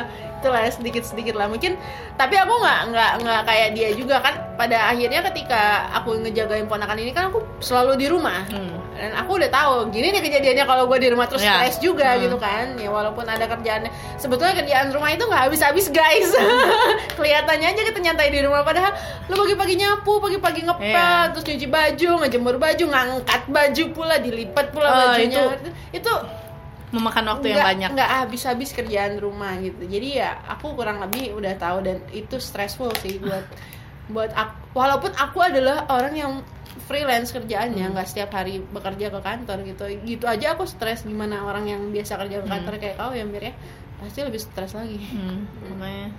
[0.46, 1.74] itulah ya sedikit-sedikit lah mungkin
[2.14, 6.96] tapi aku nggak nggak nggak kayak dia juga kan pada akhirnya ketika aku ngejagain ponakan
[6.96, 8.78] ini kan aku selalu di rumah Hmm.
[8.94, 11.58] dan aku udah tahu gini nih kejadiannya kalau gue di rumah terus Ya.
[11.58, 12.22] stres juga Hmm.
[12.22, 16.30] gitu kan ya walaupun ada kerjaannya sebetulnya kerjaan rumah itu nggak habis-habis guys
[17.18, 18.94] kelihatannya aja kita nyantai di rumah padahal
[19.26, 21.34] lo pagi-pagi nyapu pagi-pagi ngepel Iya.
[21.34, 26.14] terus cuci baju ngejemur baju ngangkat baju pula dilipat pula Oh, bajunya itu- itu
[26.88, 27.90] Memakan waktu yang nggak- banyak.
[27.92, 32.94] nggak habis-habis kerjaan rumah gitu jadi ya aku kurang lebih udah tahu dan itu stressful
[32.98, 33.44] sih buat
[34.08, 36.32] buat aku walaupun aku adalah orang yang
[36.86, 37.42] freelance Hmm.
[37.42, 41.82] kerjaannya nggak setiap hari bekerja ke kantor gitu gitu aja aku stres gimana orang yang
[41.88, 43.54] biasa kerja ke kantor kayak kau ya Mir ya
[43.98, 46.10] pasti lebih stres lagi Hmm, makanya.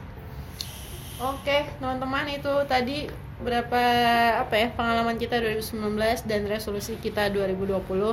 [1.19, 3.09] Oke, teman-teman itu tadi
[3.39, 3.81] berapa
[4.39, 5.73] apa ya pengalaman kita 2019
[6.23, 8.13] dan resolusi kita 2020.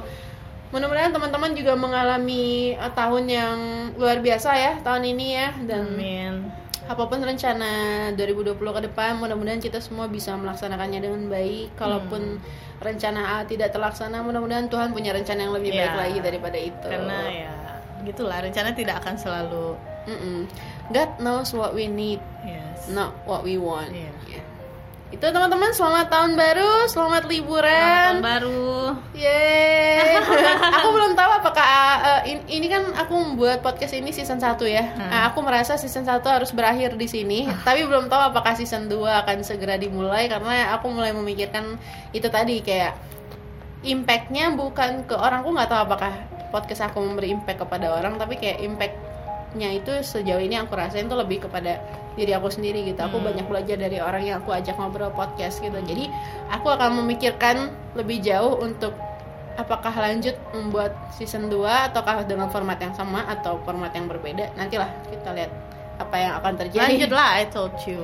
[0.74, 3.58] Mudah-mudahan teman-teman juga mengalami uh, tahun yang
[3.94, 6.36] luar biasa ya tahun ini ya dan Amin.
[6.84, 7.72] apa pun rencana
[8.18, 12.42] 2020 ke depan mudah-mudahan kita semua bisa melaksanakannya dengan baik kalaupun
[12.82, 15.80] rencana A tidak terlaksana mudah-mudahan Tuhan punya rencana yang lebih Iya.
[15.80, 17.54] baik lagi daripada itu Karena ya
[18.04, 20.44] gitulah rencana tidak akan selalu Mm-mm.
[20.92, 22.92] God knows what we need yes.
[22.92, 24.12] not what we want Iya.
[25.14, 28.97] Itu teman-teman selamat tahun baru selamat Selamat liburan tahun baru.
[29.14, 30.18] Yeay.
[30.82, 31.66] aku belum tahu apakah
[32.01, 34.82] uh, in- ini kan aku membuat podcast ini season 1 ya.
[34.82, 35.14] Hmm.
[35.14, 38.97] Nah, aku merasa season 1 harus berakhir di sini, tapi belum tahu apakah season 2
[39.22, 41.78] akan segera dimulai karena aku mulai memikirkan
[42.09, 42.97] itu tadi kayak
[43.86, 46.14] impactnya bukan ke orang aku nggak tahu apakah
[46.49, 48.66] podcast aku memberi impact kepada orang tapi kayak
[49.54, 51.78] impactnya itu sejauh ini aku rasain tuh lebih kepada
[52.18, 53.30] diri aku sendiri gitu aku Hmm.
[53.30, 56.10] banyak belajar dari orang yang aku ajak ngobrol podcast gitu jadi
[56.49, 58.97] aku akan memikirkan lebih jauh untuk
[59.54, 64.89] apakah lanjut membuat season 2 ataukah dengan format yang sama atau format yang berbeda nantilah
[65.14, 65.54] kita lihat
[66.01, 68.01] apa yang akan terjadi Lanjutlah, I told you.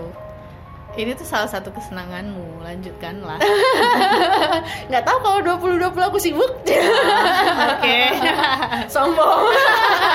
[0.99, 2.59] Ini tuh salah satu kesenanganmu.
[2.59, 3.39] Lanjutkanlah.
[4.89, 6.51] nggak tahu kalau 2020 aku sibuk
[7.77, 7.99] Oke.
[8.93, 9.53] sombong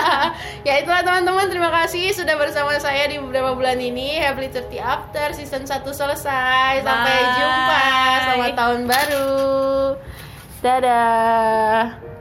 [0.68, 5.26] ya itulah teman-teman terima kasih sudah bersama saya di beberapa bulan ini Happy 30 After
[5.34, 7.32] season 1 selesai sampai Bye.
[7.38, 7.86] jumpa
[8.26, 9.32] selamat tahun baru
[10.64, 12.13] dadah